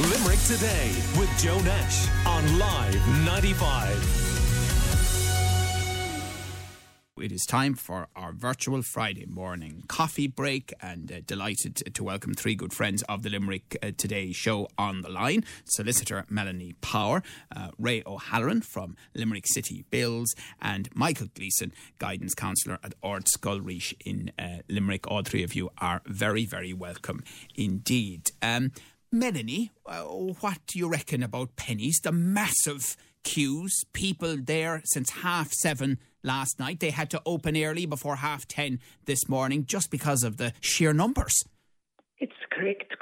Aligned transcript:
Limerick 0.00 0.40
Today 0.46 0.90
with 1.18 1.28
Joe 1.38 1.60
Nash 1.60 2.08
on 2.26 2.58
Live 2.58 3.26
95. 3.26 4.22
It 7.20 7.30
is 7.30 7.44
time 7.44 7.74
for 7.74 8.08
our 8.16 8.32
virtual 8.32 8.82
Friday 8.82 9.26
morning 9.26 9.84
coffee 9.88 10.26
break, 10.26 10.72
and 10.80 11.12
uh, 11.12 11.20
delighted 11.26 11.76
to 11.94 12.02
welcome 12.02 12.32
three 12.32 12.54
good 12.54 12.72
friends 12.72 13.02
of 13.02 13.22
the 13.22 13.28
Limerick 13.28 13.76
uh, 13.82 13.92
Today 13.96 14.32
show 14.32 14.66
on 14.78 15.02
the 15.02 15.10
line 15.10 15.44
solicitor 15.64 16.24
Melanie 16.30 16.74
Power, 16.80 17.22
uh, 17.54 17.68
Ray 17.78 18.02
O'Halloran 18.06 18.62
from 18.62 18.96
Limerick 19.14 19.46
City 19.46 19.84
Bills, 19.90 20.34
and 20.60 20.88
Michael 20.94 21.28
Gleeson, 21.34 21.72
guidance 21.98 22.34
counsellor 22.34 22.78
at 22.82 22.98
Ardscoil 23.02 23.60
Rís 23.60 23.94
in 24.04 24.32
uh, 24.38 24.62
Limerick. 24.70 25.06
All 25.06 25.22
three 25.22 25.44
of 25.44 25.54
you 25.54 25.70
are 25.78 26.00
very, 26.06 26.46
very 26.46 26.72
welcome 26.72 27.22
indeed. 27.54 28.30
Um, 28.40 28.72
Melanie, 29.14 29.70
uh, 29.84 30.04
what 30.04 30.58
do 30.66 30.78
you 30.78 30.88
reckon 30.88 31.22
about 31.22 31.54
Penneys? 31.54 32.00
The 32.02 32.12
massive 32.12 32.96
queues, 33.22 33.84
people 33.92 34.38
there 34.38 34.80
since 34.86 35.10
half 35.10 35.52
seven 35.52 35.98
last 36.22 36.58
night. 36.58 36.80
They 36.80 36.88
had 36.88 37.10
to 37.10 37.20
open 37.26 37.54
early 37.62 37.84
before 37.84 38.16
half 38.16 38.48
ten 38.48 38.80
this 39.04 39.28
morning 39.28 39.66
just 39.66 39.90
because 39.90 40.22
of 40.22 40.38
the 40.38 40.54
sheer 40.62 40.94
numbers. 40.94 41.44
It's, 42.20 42.32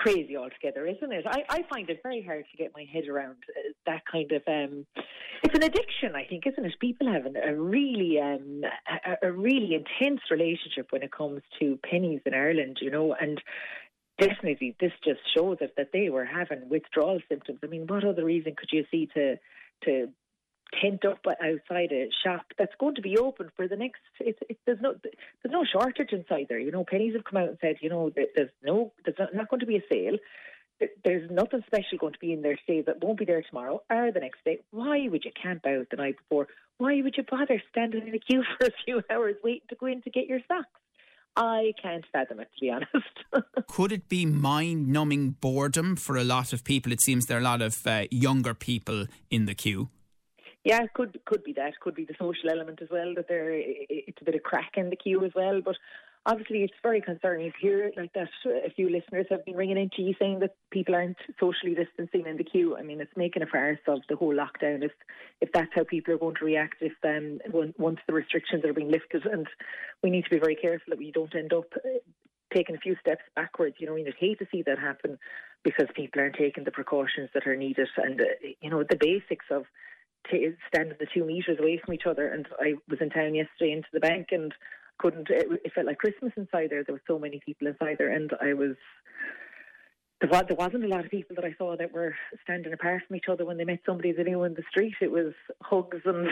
crazy 0.01 0.37
altogether, 0.37 0.87
isn't 0.87 1.13
it? 1.13 1.27
I, 1.27 1.45
I 1.49 1.63
find 1.69 1.89
it 1.91 2.01
very 2.03 2.23
hard 2.23 2.45
to 2.51 2.57
get 2.57 2.73
my 2.75 2.87
head 2.91 3.07
around 3.09 3.37
uh, 3.51 3.73
that 3.87 4.03
kind 4.11 4.33
of. 4.33 4.43
Um, 4.47 4.87
it's 5.43 5.55
an 5.55 5.63
addiction, 5.63 6.15
I 6.15 6.25
think, 6.25 6.47
isn't 6.47 6.65
it? 6.65 6.73
People 6.81 7.13
have 7.13 7.27
an, 7.27 7.37
a 7.37 7.55
really, 7.55 8.19
um, 8.19 8.63
a, 8.89 9.29
a 9.29 9.33
really 9.33 9.75
intense 9.75 10.21
relationship 10.31 10.87
when 10.91 11.03
it 11.03 11.13
comes 11.13 11.43
to 11.61 11.79
Penneys 11.85 12.23
in 12.25 12.35
Ireland, 12.35 12.79
you 12.81 12.91
know, 12.91 13.15
and 13.15 13.41
definitely 14.21 14.77
this 14.79 14.93
just 15.05 15.21
shows 15.35 15.59
us 15.61 15.71
that 15.77 15.91
they 15.93 16.11
were 16.11 16.25
having 16.25 16.69
withdrawal 16.69 17.21
symptoms. 17.29 17.59
I 17.63 17.67
mean, 17.67 17.87
what 17.87 18.05
other 18.05 18.25
reason 18.25 18.55
could 18.57 18.69
you 18.73 18.85
see 18.91 19.09
to 19.15 19.37
to 19.85 20.09
tent 20.81 21.05
up 21.05 21.25
outside 21.27 21.91
a 21.91 22.09
shop 22.25 22.47
that's 22.59 22.75
going 22.79 22.95
to 22.95 23.03
be 23.03 23.19
open 23.19 23.51
for 23.57 23.67
the 23.67 23.77
next? 23.77 24.01
It's, 24.21 24.39
it, 24.49 24.59
there's 24.67 24.81
no 24.81 24.95
there's 25.03 25.53
no 25.53 25.65
shortage 25.65 26.13
inside 26.13 26.47
there. 26.49 26.59
You 26.59 26.71
know, 26.71 26.85
Penneys 26.85 27.15
have 27.15 27.25
come 27.25 27.43
out 27.43 27.49
and 27.49 27.59
said, 27.61 27.77
you 27.81 27.89
know, 27.89 28.11
there's 28.15 28.51
no 28.63 28.93
there's 29.05 29.19
not, 29.19 29.35
not 29.35 29.49
going 29.49 29.61
to 29.61 29.67
be 29.67 29.77
a 29.77 29.85
sale. 29.91 30.19
There's 31.05 31.31
nothing 31.31 31.63
special 31.67 31.99
going 31.99 32.15
to 32.15 32.19
be 32.19 32.33
in 32.33 32.41
there 32.41 32.57
today 32.67 32.83
that 32.87 33.05
won't 33.05 33.19
be 33.19 33.27
there 33.27 33.43
tomorrow 33.43 33.83
or 33.91 34.13
the 34.13 34.21
next 34.21 34.43
day. 34.47 34.61
Why 34.71 35.09
would 35.11 35.27
you 35.27 35.31
camp 35.31 35.67
out 35.67 35.89
the 35.91 35.97
night 35.97 36.17
before? 36.17 36.47
Why 36.79 37.03
would 37.03 37.17
you 37.19 37.25
bother 37.31 37.63
standing 37.71 38.09
in 38.09 38.15
a 38.15 38.19
queue 38.19 38.43
for 38.59 38.69
a 38.69 38.71
few 38.85 39.03
hours 39.11 39.37
waiting 39.45 39.69
to 39.69 39.75
go 39.75 39.87
in 39.87 40.01
to 40.03 40.11
get 40.11 40.27
your 40.27 40.41
snacks? 40.47 40.69
I 41.37 41.73
can't 41.81 42.05
fathom 42.13 42.41
it, 42.41 42.49
to 42.55 42.61
be 42.61 42.71
honest. 42.71 43.67
Could 43.69 43.93
it 43.93 44.09
be 44.09 44.27
mind 44.27 44.89
numbing 44.89 45.37
boredom 45.41 45.97
for 45.97 46.17
a 46.17 46.25
lot 46.25 46.53
of 46.53 46.65
people? 46.65 46.93
It 46.93 47.01
seems 47.01 47.27
there 47.27 47.39
are 47.39 47.41
a 47.41 47.45
lot 47.45 47.63
of 47.63 47.87
uh, 47.87 48.05
younger 48.11 48.55
people 48.55 49.07
in 49.31 49.47
the 49.47 49.55
queue. 49.55 49.89
Yeah, 50.65 50.81
could 50.93 51.19
could 51.25 51.43
be 51.43 51.55
that. 51.55 51.81
Could 51.81 51.95
be 51.95 52.05
the 52.05 52.15
social 52.19 52.51
element 52.51 52.81
as 52.83 52.89
well. 52.91 53.15
That 53.17 53.29
there, 53.29 53.51
it's 53.51 54.21
a 54.21 54.25
bit 54.25 54.35
of 54.35 54.43
crack 54.43 54.73
in 54.77 54.91
the 54.91 54.97
queue 54.97 55.25
as 55.25 55.33
well. 55.35 55.63
But 55.65 55.77
obviously 56.27 56.59
it's 56.63 56.75
very 56.83 57.01
concerning 57.01 57.51
to 57.51 57.59
hear 57.61 57.91
like 57.97 58.13
that. 58.13 58.29
A 58.47 58.71
few 58.71 58.91
listeners 58.91 59.27
have 59.31 59.45
been 59.45 59.57
ringing 59.57 59.79
into 59.79 60.03
you 60.03 60.15
saying 60.19 60.41
that 60.41 60.55
people 60.71 60.95
aren't 60.95 61.17
socially 61.39 61.75
distancing 61.75 62.27
in 62.27 62.37
the 62.37 62.45
queue. 62.45 62.77
I 62.77 62.83
mean, 62.83 63.01
it's 63.01 63.17
making 63.17 63.43
a 63.43 63.47
farce 63.47 63.79
of 63.89 64.01
the 64.09 64.17
whole 64.17 64.35
lockdown. 64.35 64.83
If 64.83 64.93
if 65.41 65.51
that's 65.53 65.71
how 65.75 65.85
people 65.85 66.15
are 66.15 66.19
going 66.19 66.37
to 66.37 66.45
react, 66.45 66.77
if 66.81 66.93
um, 67.05 67.41
once 67.79 67.99
the 68.07 68.13
restrictions 68.13 68.65
are 68.65 68.75
being 68.75 68.91
lifted, 68.91 69.27
and 69.27 69.47
we 70.03 70.11
need 70.11 70.25
to 70.25 70.31
be 70.31 70.39
very 70.39 70.57
careful 70.57 70.91
that 70.91 70.99
we 70.99 71.11
don't 71.11 71.35
end 71.35 71.53
up 71.53 71.73
uh, 71.77 71.99
taking 72.55 72.77
a 72.77 72.81
few 72.81 72.97
steps 73.01 73.23
backwards. 73.35 73.77
You 73.79 73.87
know, 73.87 73.95
we'd 73.95 74.13
hate 74.19 74.39
to 74.41 74.47
see 74.53 74.63
that 74.63 74.79
happen 74.79 75.19
because 75.63 75.87
people 75.95 76.21
aren't 76.21 76.37
taking 76.37 76.65
the 76.65 76.71
precautions 76.71 77.31
that 77.35 77.47
are 77.47 77.57
needed, 77.57 77.89
and 77.97 78.21
uh, 78.21 78.25
you 78.61 78.71
know 78.71 78.85
the 78.89 78.97
basics 78.97 79.47
of 79.51 79.65
standing 80.69 80.97
the 81.01 81.07
two 81.13 81.25
meters 81.25 81.59
away 81.59 81.81
from 81.83 81.95
each 81.95 82.07
other. 82.07 82.29
And 82.29 82.47
I 82.61 82.75
was 82.89 83.01
in 83.01 83.11
town 83.11 83.35
yesterday 83.35 83.73
into 83.73 83.89
the 83.93 84.01
bank 84.01 84.29
and 84.31 84.53
couldn't. 85.01 85.29
It, 85.31 85.47
it 85.65 85.73
felt 85.75 85.87
like 85.87 85.99
Christmas 85.99 86.33
inside 86.37 86.69
there. 86.71 86.85
There 86.85 86.95
were 86.95 87.03
so 87.07 87.19
many 87.19 87.41
people 87.45 87.67
inside 87.67 87.97
there, 87.99 88.13
and 88.13 88.31
I 88.41 88.53
was. 88.53 88.77
There, 90.21 90.29
was, 90.29 90.45
there 90.49 90.57
wasn't 90.57 90.85
a 90.85 90.89
lot 90.89 91.07
of 91.07 91.11
people 91.11 91.35
that 91.37 91.47
I 91.47 91.55
saw 91.57 91.77
that 91.79 91.95
were 91.95 92.15
standing 92.45 92.75
apart 92.75 93.03
from 93.07 93.17
each 93.17 93.25
other 93.31 93.47
when 93.47 93.57
they 93.57 93.65
met 93.65 93.81
somebody 93.87 94.13
they 94.13 94.23
knew 94.23 94.45
in 94.45 94.53
the 94.53 94.63
street. 94.71 94.95
It 95.01 95.11
was 95.11 95.33
hugs 95.63 96.03
and 96.05 96.29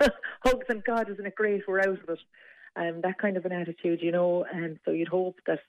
hugs 0.44 0.66
and 0.68 0.82
God, 0.82 1.08
isn't 1.08 1.24
it 1.24 1.36
great? 1.36 1.62
We're 1.68 1.80
out 1.80 2.02
of 2.02 2.08
it. 2.08 2.18
Um, 2.74 3.00
that 3.02 3.18
kind 3.18 3.36
of 3.36 3.44
an 3.44 3.52
attitude, 3.52 4.00
you 4.02 4.10
know. 4.10 4.44
And 4.52 4.80
so 4.84 4.90
you'd 4.90 5.06
hope 5.06 5.38
that 5.46 5.60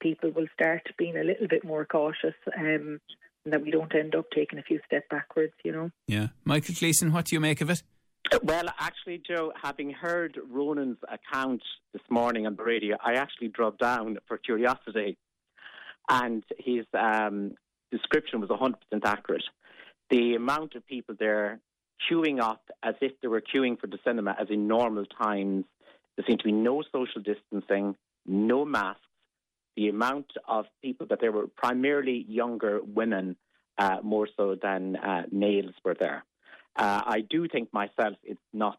people 0.00 0.32
will 0.32 0.48
start 0.52 0.82
being 0.98 1.16
a 1.16 1.24
little 1.24 1.48
bit 1.48 1.64
more 1.64 1.86
cautious. 1.86 2.34
Um, 2.58 3.00
and 3.44 3.52
that 3.52 3.62
we 3.62 3.70
don't 3.70 3.94
end 3.94 4.14
up 4.14 4.26
taking 4.34 4.58
a 4.58 4.62
few 4.62 4.80
steps 4.86 5.06
backwards, 5.10 5.52
you 5.64 5.72
know. 5.72 5.90
Yeah. 6.06 6.28
Michael 6.44 6.74
Gleason, 6.78 7.12
what 7.12 7.26
do 7.26 7.36
you 7.36 7.40
make 7.40 7.60
of 7.60 7.70
it? 7.70 7.82
Well, 8.42 8.64
actually, 8.78 9.22
Joe, 9.26 9.52
having 9.62 9.90
heard 9.90 10.38
Ronan's 10.50 10.98
account 11.08 11.62
this 11.92 12.02
morning 12.10 12.46
on 12.46 12.56
the 12.56 12.64
radio, 12.64 12.96
I 13.04 13.14
actually 13.14 13.48
drove 13.48 13.78
down 13.78 14.18
for 14.26 14.38
curiosity, 14.38 15.18
and 16.08 16.42
his 16.58 16.86
um, 16.98 17.52
description 17.92 18.40
was 18.40 18.50
100% 18.50 18.74
accurate. 19.04 19.44
The 20.10 20.34
amount 20.34 20.74
of 20.74 20.86
people 20.86 21.14
there 21.18 21.60
queuing 22.10 22.40
up 22.40 22.62
as 22.82 22.94
if 23.00 23.12
they 23.20 23.28
were 23.28 23.42
queuing 23.42 23.78
for 23.78 23.86
the 23.86 23.98
cinema 24.04 24.34
as 24.40 24.48
in 24.50 24.66
normal 24.66 25.04
times, 25.06 25.64
there 26.16 26.24
seemed 26.26 26.40
to 26.40 26.46
be 26.46 26.52
no 26.52 26.82
social 26.92 27.22
distancing, 27.22 27.94
no 28.26 28.64
masks. 28.64 29.00
The 29.76 29.88
amount 29.88 30.32
of 30.46 30.66
people 30.82 31.06
that 31.08 31.20
there 31.20 31.32
were 31.32 31.48
primarily 31.48 32.24
younger 32.28 32.80
women, 32.82 33.36
uh, 33.76 33.98
more 34.02 34.28
so 34.36 34.56
than 34.60 34.96
uh, 34.96 35.22
males, 35.32 35.74
were 35.84 35.96
there. 35.98 36.24
Uh, 36.76 37.02
I 37.06 37.20
do 37.28 37.48
think 37.48 37.72
myself 37.72 38.16
it's 38.22 38.40
not, 38.52 38.78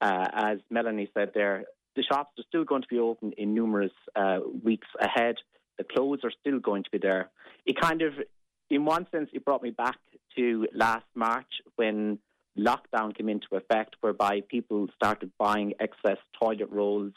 uh, 0.00 0.28
as 0.32 0.58
Melanie 0.70 1.10
said 1.14 1.32
there, 1.34 1.64
the 1.96 2.02
shops 2.02 2.38
are 2.38 2.44
still 2.48 2.64
going 2.64 2.82
to 2.82 2.88
be 2.88 2.98
open 2.98 3.32
in 3.36 3.54
numerous 3.54 3.92
uh, 4.14 4.38
weeks 4.62 4.88
ahead. 5.00 5.36
The 5.78 5.84
clothes 5.84 6.20
are 6.24 6.32
still 6.40 6.58
going 6.60 6.84
to 6.84 6.90
be 6.90 6.98
there. 6.98 7.30
It 7.64 7.80
kind 7.80 8.02
of, 8.02 8.12
in 8.70 8.84
one 8.84 9.06
sense, 9.10 9.30
it 9.32 9.44
brought 9.44 9.62
me 9.62 9.70
back 9.70 9.96
to 10.36 10.66
last 10.74 11.06
March 11.14 11.46
when 11.76 12.18
lockdown 12.58 13.16
came 13.16 13.28
into 13.28 13.46
effect, 13.52 13.96
whereby 14.00 14.42
people 14.48 14.88
started 14.94 15.30
buying 15.38 15.74
excess 15.80 16.18
toilet 16.40 16.68
rolls 16.70 17.12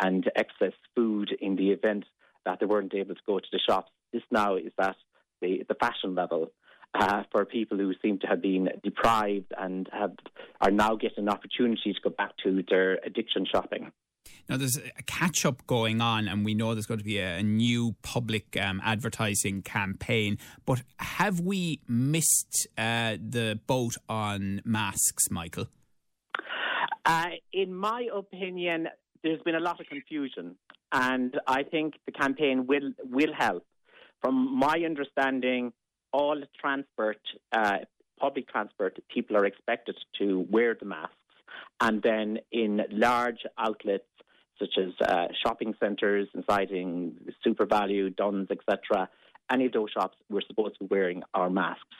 and 0.00 0.30
excess 0.36 0.72
food 0.94 1.30
in 1.40 1.56
the 1.56 1.70
event 1.70 2.04
that 2.44 2.60
they 2.60 2.66
weren't 2.66 2.94
able 2.94 3.14
to 3.14 3.20
go 3.26 3.38
to 3.38 3.46
the 3.52 3.58
shops. 3.58 3.90
This 4.12 4.22
now 4.30 4.56
is 4.56 4.72
at 4.78 4.96
the, 5.40 5.64
the 5.68 5.74
fashion 5.74 6.14
level 6.14 6.52
uh, 6.94 7.24
for 7.32 7.44
people 7.44 7.76
who 7.76 7.92
seem 8.02 8.18
to 8.20 8.26
have 8.26 8.40
been 8.40 8.68
deprived 8.82 9.52
and 9.58 9.88
have 9.92 10.12
are 10.60 10.70
now 10.70 10.94
getting 10.94 11.24
an 11.24 11.28
opportunity 11.28 11.92
to 11.92 12.00
go 12.02 12.10
back 12.10 12.32
to 12.44 12.62
their 12.68 12.98
addiction 13.04 13.46
shopping. 13.50 13.90
Now, 14.48 14.56
there's 14.56 14.76
a 14.76 15.02
catch 15.02 15.44
up 15.44 15.66
going 15.66 16.00
on, 16.00 16.28
and 16.28 16.44
we 16.44 16.54
know 16.54 16.74
there's 16.74 16.86
going 16.86 16.98
to 16.98 17.04
be 17.04 17.18
a, 17.18 17.38
a 17.38 17.42
new 17.42 17.94
public 18.02 18.56
um, 18.60 18.80
advertising 18.84 19.62
campaign. 19.62 20.38
But 20.66 20.82
have 20.98 21.40
we 21.40 21.80
missed 21.88 22.66
uh, 22.76 23.16
the 23.20 23.58
boat 23.66 23.96
on 24.08 24.62
masks, 24.64 25.30
Michael? 25.30 25.66
Uh, 27.04 27.30
in 27.52 27.74
my 27.74 28.08
opinion, 28.14 28.88
there's 29.22 29.42
been 29.42 29.54
a 29.54 29.60
lot 29.60 29.80
of 29.80 29.86
confusion, 29.86 30.56
and 30.92 31.38
I 31.46 31.62
think 31.62 31.94
the 32.06 32.12
campaign 32.12 32.66
will 32.66 32.92
will 33.04 33.32
help. 33.36 33.66
From 34.22 34.58
my 34.58 34.82
understanding, 34.86 35.72
all 36.14 36.40
transport, 36.60 37.18
uh, 37.50 37.78
public 38.20 38.48
transport, 38.48 38.96
people 39.12 39.36
are 39.36 39.44
expected 39.44 39.96
to 40.20 40.46
wear 40.48 40.76
the 40.78 40.86
masks. 40.86 41.16
And 41.80 42.00
then 42.02 42.38
in 42.52 42.82
large 42.90 43.40
outlets 43.58 44.04
such 44.60 44.78
as 44.78 44.92
uh, 45.04 45.26
shopping 45.44 45.74
centres, 45.80 46.28
inciting 46.32 47.16
SuperValu, 47.44 48.14
Dunnes, 48.14 48.48
etc., 48.48 49.08
any 49.50 49.66
of 49.66 49.72
those 49.72 49.90
shops, 49.90 50.16
we're 50.30 50.40
supposed 50.46 50.78
to 50.78 50.84
be 50.84 50.94
wearing 50.94 51.24
our 51.34 51.50
masks. 51.50 51.96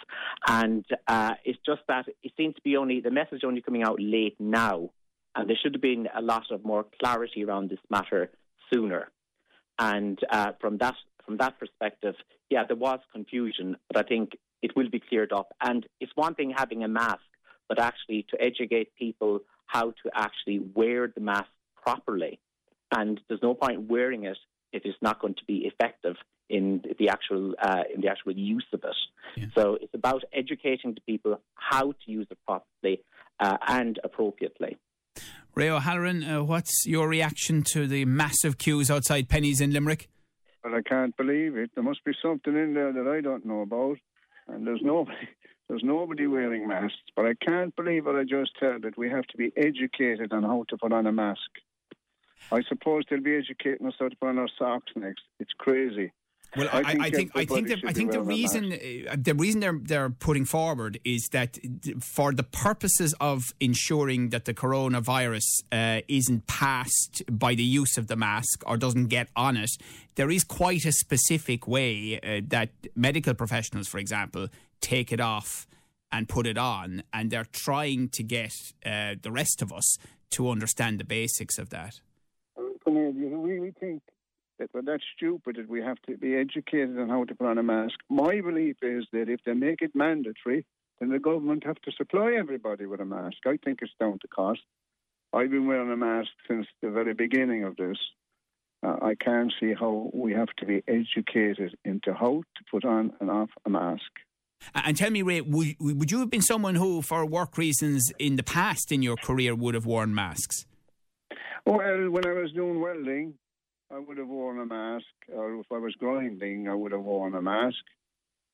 And 0.46 0.84
uh, 1.08 1.34
it's 1.44 1.58
just 1.66 1.82
that 1.88 2.06
it 2.22 2.32
seems 2.36 2.54
to 2.54 2.62
be 2.62 2.76
only 2.76 3.00
the 3.00 3.10
message 3.10 3.42
only 3.44 3.60
coming 3.62 3.82
out 3.82 3.98
late 4.00 4.36
now, 4.38 4.90
and 5.34 5.50
there 5.50 5.56
should 5.60 5.74
have 5.74 5.82
been 5.82 6.06
a 6.16 6.22
lot 6.22 6.44
of 6.52 6.64
more 6.64 6.86
clarity 7.00 7.44
around 7.44 7.68
this 7.68 7.80
matter 7.90 8.30
sooner. 8.72 9.10
And 9.78 10.18
uh, 10.30 10.52
from 10.60 10.78
that 10.78 10.94
from 11.24 11.38
that 11.38 11.58
perspective, 11.58 12.14
yeah, 12.50 12.64
there 12.66 12.76
was 12.76 13.00
confusion, 13.12 13.76
but 13.88 14.04
I 14.04 14.08
think 14.08 14.36
it 14.62 14.76
will 14.76 14.90
be 14.90 15.00
cleared 15.00 15.32
up. 15.32 15.48
And 15.60 15.86
it's 16.00 16.12
one 16.14 16.34
thing 16.34 16.54
having 16.56 16.84
a 16.84 16.88
mask, 16.88 17.20
but 17.68 17.78
actually 17.80 18.26
to 18.30 18.40
educate 18.40 18.94
people 18.96 19.40
how 19.66 19.90
to 19.90 20.10
actually 20.14 20.60
wear 20.74 21.08
the 21.14 21.20
mask 21.20 21.48
properly. 21.82 22.38
And 22.94 23.20
there's 23.28 23.42
no 23.42 23.54
point 23.54 23.90
wearing 23.90 24.24
it 24.24 24.38
if 24.72 24.82
it's 24.84 24.98
not 25.02 25.20
going 25.20 25.34
to 25.34 25.44
be 25.46 25.70
effective 25.70 26.16
in 26.50 26.82
the 26.98 27.08
actual 27.08 27.54
uh, 27.60 27.82
in 27.94 28.02
the 28.02 28.08
actual 28.08 28.32
use 28.32 28.66
of 28.72 28.84
it. 28.84 28.96
Yeah. 29.36 29.46
So 29.54 29.78
it's 29.80 29.94
about 29.94 30.22
educating 30.32 30.94
the 30.94 31.00
people 31.00 31.40
how 31.54 31.92
to 31.92 32.06
use 32.06 32.26
it 32.30 32.38
properly 32.46 33.02
uh, 33.40 33.56
and 33.66 33.98
appropriately. 34.04 34.76
Ray 35.54 35.70
O'Halloran, 35.70 36.24
uh, 36.24 36.42
what's 36.42 36.84
your 36.84 37.08
reaction 37.08 37.62
to 37.72 37.86
the 37.86 38.04
massive 38.04 38.58
queues 38.58 38.90
outside 38.90 39.28
Penneys 39.28 39.60
in 39.60 39.72
Limerick? 39.72 40.08
But 40.64 40.72
I 40.74 40.82
can't 40.82 41.16
believe 41.16 41.56
it. 41.56 41.70
There 41.74 41.84
must 41.84 42.02
be 42.04 42.12
something 42.20 42.56
in 42.56 42.72
there 42.72 42.90
that 42.92 43.06
I 43.06 43.20
don't 43.20 43.44
know 43.44 43.60
about. 43.60 43.98
and 44.48 44.66
there's 44.66 44.80
nobody. 44.82 45.16
There's 45.66 45.82
nobody 45.82 46.26
wearing 46.26 46.68
masks, 46.68 46.98
but 47.16 47.24
I 47.24 47.32
can't 47.42 47.74
believe 47.74 48.04
what 48.04 48.16
I 48.16 48.24
just 48.24 48.50
heard 48.60 48.82
that 48.82 48.98
we 48.98 49.08
have 49.08 49.24
to 49.28 49.36
be 49.38 49.50
educated 49.56 50.30
on 50.30 50.42
how 50.42 50.66
to 50.68 50.76
put 50.76 50.92
on 50.92 51.06
a 51.06 51.12
mask. 51.12 51.40
I 52.52 52.60
suppose 52.68 53.04
they'll 53.08 53.22
be 53.22 53.34
educating 53.34 53.86
us 53.86 53.94
how 53.98 54.10
to 54.10 54.16
put 54.16 54.28
on 54.28 54.38
our 54.38 54.48
socks 54.58 54.92
next. 54.94 55.22
It's 55.40 55.54
crazy. 55.56 56.12
Well, 56.56 56.68
I, 56.72 56.96
I 57.00 57.10
think 57.10 57.32
I 57.34 57.44
think 57.44 57.68
the, 57.68 57.82
I 57.84 57.92
think 57.92 58.12
the 58.12 58.20
reason 58.20 58.72
uh, 58.72 59.16
the 59.18 59.34
reason 59.34 59.60
they're 59.60 59.80
they're 59.82 60.10
putting 60.10 60.44
forward 60.44 61.00
is 61.04 61.28
that 61.32 61.58
for 62.00 62.32
the 62.32 62.42
purposes 62.42 63.14
of 63.20 63.54
ensuring 63.60 64.28
that 64.30 64.44
the 64.44 64.54
coronavirus 64.54 65.46
uh, 65.72 66.00
isn't 66.08 66.46
passed 66.46 67.22
by 67.30 67.54
the 67.54 67.64
use 67.64 67.98
of 67.98 68.06
the 68.06 68.16
mask 68.16 68.62
or 68.66 68.76
doesn't 68.76 69.06
get 69.06 69.28
on 69.34 69.56
it, 69.56 69.70
there 70.14 70.30
is 70.30 70.44
quite 70.44 70.84
a 70.84 70.92
specific 70.92 71.66
way 71.66 72.20
uh, 72.20 72.40
that 72.48 72.70
medical 72.94 73.34
professionals, 73.34 73.88
for 73.88 73.98
example, 73.98 74.48
take 74.80 75.12
it 75.12 75.20
off 75.20 75.66
and 76.12 76.28
put 76.28 76.46
it 76.46 76.56
on, 76.56 77.02
and 77.12 77.30
they're 77.30 77.46
trying 77.52 78.08
to 78.10 78.22
get 78.22 78.52
uh, 78.86 79.16
the 79.20 79.32
rest 79.32 79.60
of 79.60 79.72
us 79.72 79.98
to 80.30 80.48
understand 80.48 81.00
the 81.00 81.04
basics 81.04 81.58
of 81.58 81.70
that. 81.70 82.00
You 82.86 83.40
really 83.42 83.72
think 83.72 84.02
that 84.58 84.70
we're 84.72 84.82
that 84.82 85.00
stupid 85.16 85.56
that 85.56 85.68
we 85.68 85.82
have 85.82 86.00
to 86.06 86.16
be 86.16 86.34
educated 86.34 86.98
on 86.98 87.08
how 87.08 87.24
to 87.24 87.34
put 87.34 87.46
on 87.46 87.58
a 87.58 87.62
mask. 87.62 87.94
My 88.08 88.40
belief 88.40 88.76
is 88.82 89.06
that 89.12 89.28
if 89.28 89.40
they 89.44 89.52
make 89.54 89.82
it 89.82 89.92
mandatory, 89.94 90.64
then 91.00 91.10
the 91.10 91.18
government 91.18 91.64
have 91.64 91.80
to 91.82 91.92
supply 91.92 92.34
everybody 92.38 92.86
with 92.86 93.00
a 93.00 93.04
mask. 93.04 93.38
I 93.46 93.58
think 93.64 93.80
it's 93.82 93.92
down 93.98 94.18
to 94.20 94.28
cost. 94.28 94.60
I've 95.32 95.50
been 95.50 95.66
wearing 95.66 95.90
a 95.90 95.96
mask 95.96 96.30
since 96.48 96.66
the 96.80 96.90
very 96.90 97.14
beginning 97.14 97.64
of 97.64 97.76
this. 97.76 97.98
Uh, 98.86 98.96
I 99.02 99.14
can't 99.14 99.52
see 99.58 99.72
how 99.78 100.10
we 100.12 100.32
have 100.32 100.54
to 100.58 100.66
be 100.66 100.82
educated 100.86 101.76
into 101.84 102.12
how 102.12 102.42
to 102.56 102.64
put 102.70 102.84
on 102.84 103.12
and 103.20 103.30
off 103.30 103.50
a 103.64 103.70
mask. 103.70 104.02
And 104.74 104.96
tell 104.96 105.10
me, 105.10 105.22
Ray, 105.22 105.40
would, 105.40 105.74
would 105.80 106.10
you 106.10 106.20
have 106.20 106.30
been 106.30 106.42
someone 106.42 106.74
who, 106.74 107.02
for 107.02 107.26
work 107.26 107.58
reasons 107.58 108.12
in 108.18 108.36
the 108.36 108.42
past 108.42 108.92
in 108.92 109.02
your 109.02 109.16
career, 109.16 109.54
would 109.54 109.74
have 109.74 109.86
worn 109.86 110.14
masks? 110.14 110.64
Well, 111.66 112.10
when 112.10 112.26
I 112.26 112.32
was 112.32 112.52
doing 112.52 112.80
welding, 112.80 113.34
I 113.90 113.98
would 113.98 114.18
have 114.18 114.28
worn 114.28 114.58
a 114.58 114.66
mask, 114.66 115.06
or 115.32 115.54
if 115.60 115.66
I 115.72 115.78
was 115.78 115.94
grinding, 115.94 116.68
I 116.68 116.74
would 116.74 116.92
have 116.92 117.02
worn 117.02 117.34
a 117.34 117.42
mask. 117.42 117.84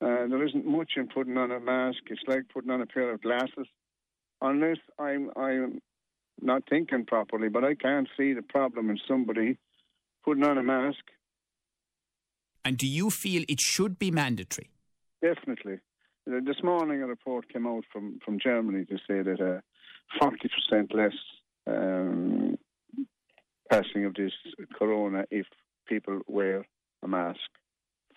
Uh, 0.00 0.27
there 0.29 0.44
isn't 0.47 0.67
much 0.67 0.93
in 0.97 1.09
putting 1.09 1.37
on 1.37 1.50
a 1.50 1.61
mask. 1.61 1.99
It's 2.06 2.23
like 2.27 2.43
putting 2.53 2.71
on 2.71 2.81
a 2.81 2.87
pair 2.87 3.12
of 3.12 3.23
glasses. 3.23 3.67
Unless 4.41 4.79
I'm 4.99 5.31
I'm 5.37 5.81
not 6.41 6.62
thinking 6.69 7.05
properly, 7.05 7.49
but 7.49 7.65
I 7.65 7.75
can't 7.75 8.09
see 8.17 8.32
the 8.32 8.43
problem 8.43 8.88
in 8.91 8.99
somebody 9.06 9.59
putting 10.25 10.44
on 10.44 10.59
a 10.59 10.62
mask. 10.62 11.05
And 12.65 12.77
do 12.77 12.87
you 12.87 13.11
feel 13.11 13.44
it 13.49 13.61
should 13.61 13.99
be 13.99 14.11
mandatory? 14.11 14.71
Definitely. 15.23 15.79
This 16.27 16.62
morning, 16.62 17.03
a 17.03 17.06
report 17.06 17.53
came 17.53 17.67
out 17.67 17.85
from, 17.93 18.21
from 18.25 18.38
Germany 18.38 18.85
to 18.87 18.97
say 18.99 19.23
that 19.23 19.41
uh, 19.41 20.25
40% 20.25 20.94
less 20.94 21.12
um, 21.67 22.56
passing 23.70 24.05
of 24.05 24.14
this 24.14 24.32
corona 24.76 25.25
if 25.31 25.46
people 25.87 26.20
wear 26.26 26.67
a 27.02 27.08
mask. 27.08 27.38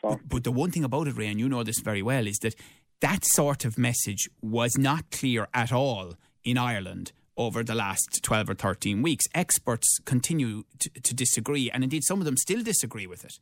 But, 0.01 0.19
but, 0.27 0.43
the 0.43 0.51
one 0.51 0.71
thing 0.71 0.83
about 0.83 1.07
it, 1.07 1.15
Ray, 1.15 1.27
and 1.27 1.39
you 1.39 1.47
know 1.47 1.63
this 1.63 1.79
very 1.79 2.01
well, 2.01 2.27
is 2.27 2.37
that 2.39 2.55
that 2.99 3.23
sort 3.23 3.63
of 3.63 3.77
message 3.77 4.29
was 4.41 4.77
not 4.77 5.11
clear 5.11 5.47
at 5.53 5.71
all 5.71 6.15
in 6.43 6.57
Ireland 6.57 7.13
over 7.37 7.63
the 7.63 7.75
last 7.75 8.21
12 8.21 8.49
or 8.49 8.53
13 8.53 9.01
weeks. 9.01 9.25
Experts 9.33 9.99
continue 10.05 10.63
to, 10.79 10.89
to 10.89 11.13
disagree, 11.13 11.71
and 11.71 11.83
indeed 11.83 12.03
some 12.03 12.19
of 12.19 12.25
them 12.25 12.37
still 12.37 12.61
disagree 12.61 13.07
with 13.07 13.23
it. 13.23 13.39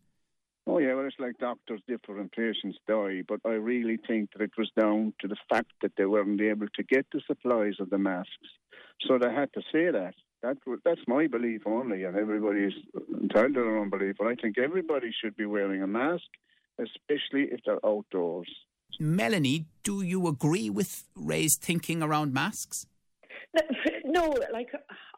Oh, 0.67 0.77
yeah, 0.77 0.93
well, 0.93 1.05
it's 1.05 1.15
like 1.19 1.39
doctors 1.39 1.81
differ 1.87 2.19
and 2.19 2.31
patients 2.31 2.77
die, 2.87 3.23
but 3.27 3.39
I 3.43 3.53
really 3.53 3.97
think 4.07 4.29
that 4.33 4.43
it 4.43 4.51
was 4.57 4.69
down 4.79 5.13
to 5.19 5.27
the 5.27 5.35
fact 5.49 5.71
that 5.81 5.93
they 5.97 6.05
weren't 6.05 6.39
able 6.39 6.67
to 6.75 6.83
get 6.83 7.07
the 7.11 7.21
supplies 7.25 7.75
of 7.79 7.89
the 7.89 7.97
masks. 7.97 8.29
So 9.07 9.17
they 9.17 9.33
had 9.33 9.51
to 9.53 9.61
say 9.71 9.89
that. 9.89 10.13
That 10.43 10.57
that's 10.83 11.01
my 11.07 11.27
belief 11.27 11.61
only, 11.65 12.03
and 12.03 12.17
everybody's 12.17 12.73
entitled 13.21 13.53
to 13.53 13.61
their 13.61 13.77
own 13.77 13.89
belief. 13.89 14.15
But 14.17 14.27
I 14.27 14.35
think 14.35 14.57
everybody 14.57 15.11
should 15.21 15.35
be 15.37 15.45
wearing 15.45 15.83
a 15.83 15.87
mask, 15.87 16.23
especially 16.79 17.49
if 17.51 17.59
they're 17.65 17.85
outdoors. 17.85 18.49
Melanie, 18.99 19.65
do 19.83 20.01
you 20.01 20.27
agree 20.27 20.69
with 20.69 21.03
Ray's 21.15 21.57
thinking 21.57 22.01
around 22.01 22.33
masks? 22.33 22.85
No, 24.05 24.33
like 24.51 24.69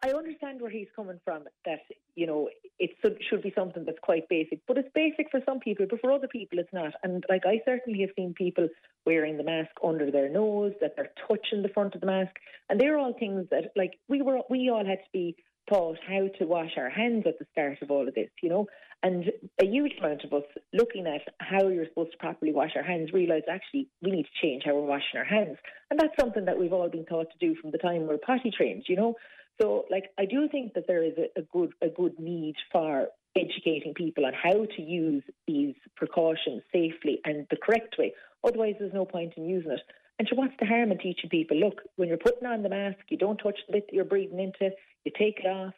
I 0.04 0.12
understand 0.12 0.62
where 0.62 0.70
he's 0.70 0.88
coming 0.96 1.20
from. 1.24 1.44
That 1.66 1.80
you 2.16 2.28
know 2.28 2.50
it 2.80 2.92
should 3.30 3.42
be 3.42 3.54
something 3.56 3.86
that's 3.86 4.00
quite 4.02 4.28
basic, 4.30 4.60
but 4.68 4.78
it's 4.78 4.90
basic 4.94 5.30
for 5.32 5.40
some 5.46 5.60
people, 5.60 5.86
but 5.90 6.00
for 6.02 6.12
other 6.12 6.28
people 6.28 6.60
it's 6.60 6.74
not. 6.74 6.94
And 7.04 7.24
like 7.30 7.46
I 7.46 7.62
certainly 7.66 8.02
have 8.02 8.12
seen 8.16 8.34
people 8.34 8.68
wearing 9.06 9.38
the 9.38 9.44
mask 9.44 9.72
under 9.84 10.12
their 10.12 10.30
nose, 10.30 10.74
that 10.82 10.96
they're 10.96 11.12
touching 11.28 11.62
the 11.62 11.70
front 11.70 11.96
of 11.96 12.02
the 12.02 12.08
mask, 12.08 12.36
and 12.70 12.80
they're 12.80 12.98
all 12.98 13.14
things 13.14 13.48
that 13.52 13.72
like 13.76 13.94
we 14.08 14.22
were 14.22 14.40
we 14.50 14.70
all 14.70 14.86
had 14.86 15.00
to 15.00 15.12
be 15.12 15.36
taught 15.70 15.98
how 16.08 16.28
to 16.40 16.46
wash 16.46 16.72
our 16.78 16.90
hands 16.90 17.24
at 17.28 17.40
the 17.40 17.46
start 17.52 17.82
of 17.82 17.92
all 17.92 18.08
of 18.08 18.16
this, 18.16 18.30
you 18.42 18.50
know. 18.50 18.68
And 19.02 19.26
a 19.62 19.66
huge 19.66 19.94
amount 20.00 20.24
of 20.24 20.32
us 20.32 20.44
looking 20.72 21.08
at 21.08 21.22
how 21.40 21.68
you're 21.68 21.88
supposed 21.88 22.14
to 22.14 22.18
properly 22.18 22.54
wash 22.54 22.72
our 22.78 22.84
hands 22.84 23.12
realise 23.12 23.44
actually 23.52 23.90
we 24.02 24.12
need 24.12 24.24
to 24.24 24.42
change 24.42 24.64
how 24.66 24.76
we're 24.76 24.88
washing 24.88 25.18
our 25.18 25.26
hands. 25.26 25.58
And 25.92 26.00
that's 26.00 26.16
something 26.18 26.46
that 26.46 26.58
we've 26.58 26.72
all 26.72 26.90
been 26.90 27.06
taught 27.06 27.28
to 27.32 27.46
do 27.46 27.56
from 27.62 27.72
the 27.72 27.78
time 27.78 28.08
we're 28.08 28.18
potty 28.18 28.52
trained, 28.56 28.86
you 28.88 28.96
know. 28.96 29.16
So, 29.62 29.86
like, 29.92 30.06
I 30.18 30.26
do 30.26 30.48
think 30.50 30.74
that 30.74 30.88
there 30.88 31.04
is 31.04 31.14
a, 31.18 31.40
a 31.40 31.44
good 31.44 31.74
a 31.82 31.90
good 31.90 32.18
need 32.18 32.56
for 32.72 33.08
educating 33.36 33.94
people 33.94 34.26
on 34.26 34.34
how 34.34 34.66
to 34.66 34.82
use 34.82 35.24
these 35.48 35.76
precautions 35.96 36.64
safely 36.72 37.20
and 37.26 37.46
the 37.50 37.58
correct 37.58 37.96
way. 38.00 38.14
Otherwise, 38.44 38.76
there's 38.80 38.94
no 38.94 39.06
point 39.06 39.34
in 39.38 39.46
using 39.46 39.72
it. 39.72 39.82
And 40.20 40.28
so, 40.30 40.36
what's 40.36 40.54
the 40.60 40.66
harm 40.66 40.92
in 40.92 40.98
teaching 40.98 41.30
people? 41.30 41.58
Look, 41.58 41.82
when 41.98 42.08
you're 42.08 42.18
putting 42.18 42.48
on 42.48 42.64
the 42.64 42.70
mask, 42.70 43.00
you 43.10 43.18
don't 43.18 43.38
touch 43.38 43.60
the 43.68 43.74
bit 43.74 43.88
that 43.88 43.94
you're 43.94 44.06
breathing 44.06 44.40
into. 44.40 44.74
You 45.06 45.12
take 45.18 45.40
it 45.44 45.48
off. 45.48 45.74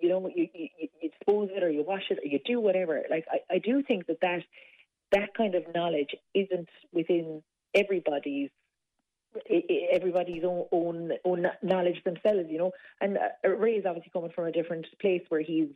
You 0.00 0.08
know, 0.08 0.30
you, 0.34 0.48
you, 0.54 0.68
you 0.78 1.10
dispose 1.10 1.50
it 1.54 1.62
or 1.62 1.70
you 1.70 1.84
wash 1.86 2.02
it 2.10 2.18
or 2.18 2.26
you 2.26 2.40
do 2.44 2.60
whatever. 2.60 3.02
Like, 3.08 3.24
I, 3.30 3.54
I 3.54 3.58
do 3.58 3.82
think 3.82 4.06
that, 4.06 4.20
that 4.20 4.42
that 5.12 5.34
kind 5.36 5.54
of 5.54 5.62
knowledge 5.74 6.10
isn't 6.34 6.68
within 6.92 7.42
everybody's 7.74 8.50
everybody's 9.92 10.44
own, 10.44 10.66
own 10.72 11.12
own 11.24 11.46
knowledge 11.62 12.02
themselves, 12.04 12.48
you 12.50 12.58
know. 12.58 12.72
And 13.00 13.16
uh, 13.16 13.48
Ray 13.48 13.72
is 13.74 13.86
obviously 13.86 14.10
coming 14.12 14.30
from 14.34 14.46
a 14.46 14.52
different 14.52 14.86
place 15.00 15.22
where 15.28 15.40
he's 15.40 15.68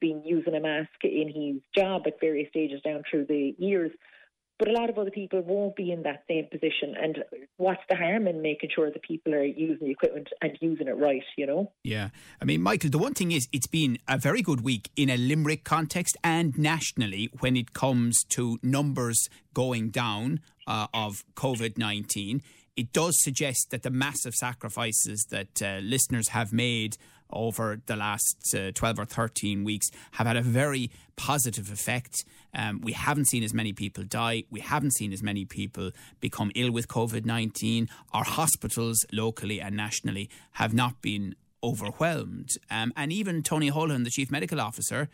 been 0.00 0.22
using 0.24 0.54
a 0.54 0.60
mask 0.60 0.90
in 1.02 1.28
his 1.28 1.62
job 1.76 2.02
at 2.06 2.20
various 2.20 2.48
stages 2.48 2.80
down 2.82 3.02
through 3.10 3.26
the 3.26 3.54
years. 3.58 3.90
But 4.62 4.70
a 4.70 4.74
lot 4.74 4.90
of 4.90 4.96
other 4.96 5.10
people 5.10 5.40
won't 5.40 5.74
be 5.74 5.90
in 5.90 6.04
that 6.04 6.22
same 6.28 6.46
position. 6.46 6.94
And 6.94 7.24
what's 7.56 7.80
the 7.90 7.96
harm 7.96 8.28
in 8.28 8.42
making 8.42 8.70
sure 8.72 8.92
that 8.92 9.02
people 9.02 9.34
are 9.34 9.42
using 9.42 9.88
the 9.88 9.90
equipment 9.90 10.28
and 10.40 10.56
using 10.60 10.86
it 10.86 10.92
right, 10.92 11.24
you 11.36 11.48
know? 11.48 11.72
Yeah. 11.82 12.10
I 12.40 12.44
mean, 12.44 12.62
Michael, 12.62 12.88
the 12.88 12.98
one 12.98 13.12
thing 13.12 13.32
is, 13.32 13.48
it's 13.52 13.66
been 13.66 13.98
a 14.06 14.18
very 14.18 14.40
good 14.40 14.60
week 14.60 14.88
in 14.94 15.10
a 15.10 15.16
Limerick 15.16 15.64
context 15.64 16.16
and 16.22 16.56
nationally 16.56 17.28
when 17.40 17.56
it 17.56 17.72
comes 17.72 18.22
to 18.28 18.60
numbers 18.62 19.28
going 19.52 19.90
down 19.90 20.38
uh, 20.68 20.86
of 20.94 21.24
COVID 21.34 21.76
19 21.76 22.40
it 22.74 22.90
does 22.92 23.22
suggest 23.22 23.66
that 23.70 23.82
the 23.82 23.90
massive 23.90 24.34
sacrifices 24.34 25.26
that 25.30 25.60
uh, 25.60 25.78
listeners 25.82 26.28
have 26.28 26.54
made 26.54 26.96
over 27.32 27.80
the 27.86 27.96
last 27.96 28.54
uh, 28.56 28.70
12 28.72 28.98
or 29.00 29.04
13 29.04 29.64
weeks 29.64 29.88
have 30.12 30.26
had 30.26 30.36
a 30.36 30.42
very 30.42 30.90
positive 31.16 31.70
effect. 31.70 32.24
Um, 32.54 32.80
we 32.80 32.92
haven't 32.92 33.28
seen 33.28 33.42
as 33.42 33.54
many 33.54 33.72
people 33.72 34.04
die. 34.04 34.44
We 34.50 34.60
haven't 34.60 34.92
seen 34.92 35.12
as 35.12 35.22
many 35.22 35.44
people 35.44 35.90
become 36.20 36.50
ill 36.54 36.70
with 36.70 36.88
COVID 36.88 37.24
19. 37.24 37.88
Our 38.12 38.24
hospitals, 38.24 39.04
locally 39.12 39.60
and 39.60 39.76
nationally, 39.76 40.28
have 40.52 40.74
not 40.74 41.00
been 41.00 41.34
overwhelmed. 41.62 42.50
Um, 42.70 42.92
and 42.96 43.12
even 43.12 43.42
Tony 43.42 43.70
Holohan, 43.70 44.04
the 44.04 44.10
chief 44.10 44.30
medical 44.30 44.60
officer, 44.60 45.08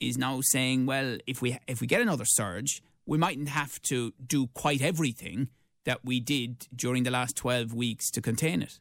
is 0.00 0.16
now 0.16 0.40
saying, 0.42 0.86
well, 0.86 1.18
if 1.26 1.42
we, 1.42 1.58
if 1.68 1.80
we 1.80 1.86
get 1.86 2.00
another 2.00 2.24
surge, 2.24 2.82
we 3.06 3.18
mightn't 3.18 3.48
have 3.50 3.80
to 3.82 4.12
do 4.26 4.48
quite 4.48 4.80
everything 4.80 5.50
that 5.84 6.04
we 6.04 6.20
did 6.20 6.66
during 6.74 7.02
the 7.02 7.10
last 7.10 7.36
12 7.36 7.74
weeks 7.74 8.10
to 8.12 8.20
contain 8.20 8.62
it. 8.62 8.78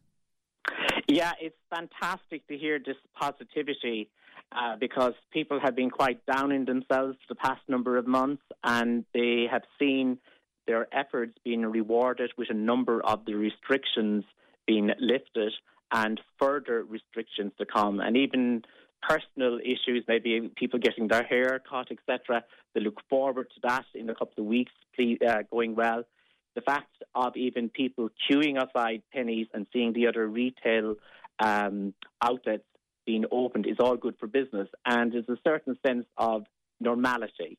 Yeah, 1.10 1.32
it's 1.42 1.58
fantastic 1.72 2.48
to 2.50 2.56
hear 2.56 2.78
this 2.78 2.96
positivity 3.20 4.12
uh, 4.51 4.75
because 4.80 5.13
people 5.34 5.60
have 5.60 5.75
been 5.75 5.89
quite 5.89 6.24
down 6.28 6.51
in 6.51 6.66
themselves 6.66 7.18
the 7.28 7.34
past 7.34 7.62
number 7.68 7.98
of 7.98 8.06
months 8.06 8.44
and 8.63 9.06
they 9.12 9.48
have 9.50 9.63
seen 9.80 10.20
their 10.68 10.88
efforts 10.94 11.34
being 11.44 11.63
rewarded 11.66 12.32
with 12.38 12.51
a 12.51 12.54
number 12.54 13.01
of 13.04 13.25
the 13.25 13.34
restrictions 13.34 14.24
being 14.68 14.92
lifted 15.00 15.51
and 15.92 16.22
further 16.38 16.84
restrictions 16.84 17.54
to 17.58 17.66
come. 17.66 18.00
And 18.00 18.16
even 18.16 18.62
personal 19.01 19.58
issues, 19.58 20.04
maybe 20.08 20.51
people 20.56 20.78
getting 20.78 21.08
their 21.08 21.24
hair 21.24 21.60
cut, 21.68 21.88
etc. 21.89 22.44
They 22.75 22.82
look 22.82 23.01
forward 23.10 23.48
to 23.56 23.62
that 23.63 23.86
in 23.96 24.12
a 24.12 24.13
couple 24.13 24.44
of 24.44 24.46
weeks, 24.46 24.74
please, 24.96 25.18
uh, 25.28 25.39
going 25.50 25.74
well 25.74 26.04
the 26.56 26.62
fact 26.62 26.96
of 27.15 27.36
even 27.36 27.70
people 27.70 28.10
queuing 28.29 28.58
outside 28.58 29.01
Penneys 29.15 29.48
and 29.53 29.68
seeing 29.72 29.94
the 29.94 30.08
other 30.08 30.27
retail 30.27 30.96
um, 31.39 31.94
outlets 32.22 32.63
being 33.06 33.25
opened 33.32 33.65
is 33.65 33.77
all 33.79 33.98
good 33.98 34.15
for 34.20 34.27
business. 34.27 34.68
And 34.86 35.12
there's 35.12 35.29
a 35.29 35.38
certain 35.48 35.77
sense 35.86 36.06
of 36.18 36.44
normality. 36.79 37.58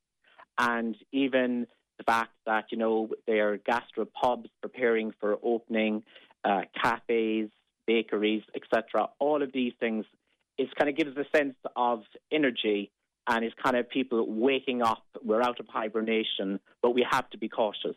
And 0.58 0.96
even 1.12 1.66
the 1.98 2.04
fact 2.04 2.32
that, 2.46 2.66
you 2.70 2.78
know, 2.78 3.10
there 3.26 3.52
are 3.52 3.58
gastropubs 3.58 4.48
preparing 4.60 5.12
for 5.20 5.38
opening, 5.42 6.02
uh, 6.44 6.62
cafes, 6.82 7.50
bakeries, 7.86 8.42
etc. 8.54 9.08
All 9.18 9.42
of 9.42 9.52
these 9.52 9.72
things 9.80 10.04
is 10.58 10.68
kind 10.78 10.90
of 10.90 10.96
gives 10.96 11.16
a 11.16 11.24
sense 11.36 11.56
of 11.76 12.02
energy 12.30 12.90
and 13.26 13.44
it's 13.44 13.54
kind 13.62 13.76
of 13.76 13.88
people 13.88 14.24
waking 14.28 14.82
up. 14.82 15.04
We're 15.22 15.42
out 15.42 15.60
of 15.60 15.66
hibernation, 15.68 16.60
but 16.82 16.94
we 16.94 17.06
have 17.10 17.28
to 17.30 17.38
be 17.38 17.48
cautious. 17.48 17.96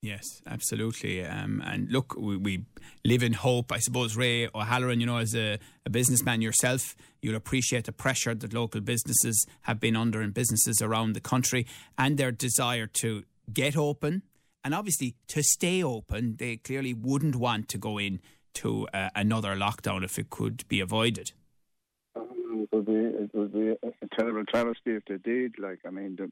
Yes, 0.00 0.42
absolutely. 0.46 1.24
Um, 1.24 1.60
and 1.66 1.90
look, 1.90 2.14
we, 2.16 2.36
we, 2.36 2.64
live 3.04 3.22
in 3.22 3.32
hope. 3.32 3.72
I 3.72 3.78
suppose, 3.78 4.16
Ray 4.16 4.46
O'Halloran, 4.54 5.00
you 5.00 5.06
know, 5.06 5.16
as 5.16 5.34
a, 5.34 5.58
a, 5.84 5.90
businessman 5.90 6.40
yourself, 6.40 6.94
you'll 7.20 7.34
appreciate 7.34 7.84
the 7.86 7.92
pressure 7.92 8.34
that 8.34 8.52
local 8.52 8.80
businesses 8.80 9.44
have 9.62 9.80
been 9.80 9.96
under 9.96 10.20
and 10.20 10.32
businesses 10.32 10.80
around 10.80 11.14
the 11.14 11.20
country 11.20 11.66
and 11.96 12.16
their 12.16 12.30
desire 12.30 12.86
to 12.86 13.24
get 13.52 13.76
open 13.76 14.22
and 14.64 14.74
obviously 14.74 15.16
to 15.28 15.42
stay 15.42 15.82
open. 15.82 16.36
They 16.36 16.58
clearly 16.58 16.94
wouldn't 16.94 17.34
want 17.34 17.68
to 17.70 17.78
go 17.78 17.98
in 17.98 18.20
to 18.54 18.86
uh, 18.94 19.10
another 19.16 19.56
lockdown 19.56 20.04
if 20.04 20.18
it 20.18 20.30
could 20.30 20.66
be 20.68 20.80
avoided. 20.80 21.32
It 22.14 22.68
would 22.72 22.86
be 22.86 22.92
it 22.92 23.30
would 23.34 23.52
be 23.52 23.70
a 23.70 24.16
terrible 24.18 24.44
travesty 24.44 24.92
if 24.92 25.04
they 25.06 25.18
did. 25.18 25.54
Like 25.58 25.80
I 25.86 25.90
mean, 25.90 26.16
the, 26.16 26.30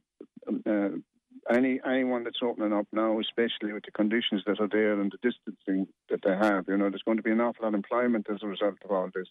um, 0.48 0.62
uh, 0.66 1.15
any 1.50 1.80
anyone 1.86 2.24
that's 2.24 2.42
opening 2.42 2.72
up 2.72 2.86
now, 2.92 3.20
especially 3.20 3.72
with 3.72 3.84
the 3.84 3.90
conditions 3.92 4.42
that 4.46 4.60
are 4.60 4.68
there 4.68 5.00
and 5.00 5.12
the 5.12 5.18
distancing 5.28 5.86
that 6.10 6.20
they 6.22 6.34
have, 6.34 6.64
you 6.68 6.76
know, 6.76 6.90
there's 6.90 7.02
going 7.02 7.18
to 7.18 7.22
be 7.22 7.30
an 7.30 7.40
awful 7.40 7.64
lot 7.64 7.68
of 7.68 7.74
employment 7.74 8.26
as 8.32 8.42
a 8.42 8.46
result 8.46 8.76
of 8.84 8.90
all 8.90 9.08
this. 9.14 9.28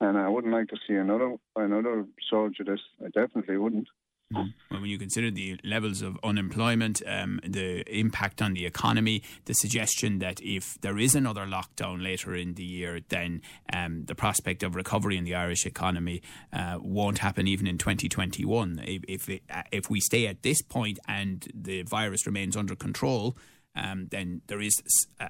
And 0.00 0.18
I 0.18 0.28
wouldn't 0.28 0.52
like 0.52 0.68
to 0.68 0.76
see 0.86 0.94
another 0.94 1.36
another 1.56 2.06
surge 2.30 2.60
of 2.60 2.66
this. 2.66 2.80
I 3.04 3.08
definitely 3.08 3.56
wouldn't. 3.56 3.88
Mm. 4.34 4.54
Well, 4.70 4.80
when 4.80 4.90
you 4.90 4.98
consider 4.98 5.30
the 5.30 5.58
levels 5.64 6.02
of 6.02 6.18
unemployment, 6.22 7.02
um, 7.06 7.40
the 7.46 7.82
impact 7.86 8.42
on 8.42 8.54
the 8.54 8.66
economy, 8.66 9.22
the 9.44 9.54
suggestion 9.54 10.18
that 10.18 10.40
if 10.42 10.80
there 10.80 10.98
is 10.98 11.14
another 11.14 11.46
lockdown 11.46 12.02
later 12.02 12.34
in 12.34 12.54
the 12.54 12.64
year, 12.64 13.00
then 13.08 13.42
um, 13.72 14.04
the 14.06 14.14
prospect 14.14 14.62
of 14.62 14.74
recovery 14.74 15.16
in 15.16 15.24
the 15.24 15.34
Irish 15.34 15.66
economy 15.66 16.22
uh, 16.52 16.78
won't 16.80 17.18
happen 17.18 17.46
even 17.46 17.66
in 17.66 17.78
2021. 17.78 18.82
If 18.84 19.04
if, 19.08 19.28
it, 19.28 19.42
uh, 19.50 19.62
if 19.70 19.90
we 19.90 20.00
stay 20.00 20.26
at 20.26 20.42
this 20.42 20.62
point 20.62 20.98
and 21.06 21.46
the 21.54 21.82
virus 21.82 22.26
remains 22.26 22.56
under 22.56 22.74
control, 22.74 23.36
um, 23.76 24.08
then 24.10 24.42
there 24.46 24.60
is 24.60 24.80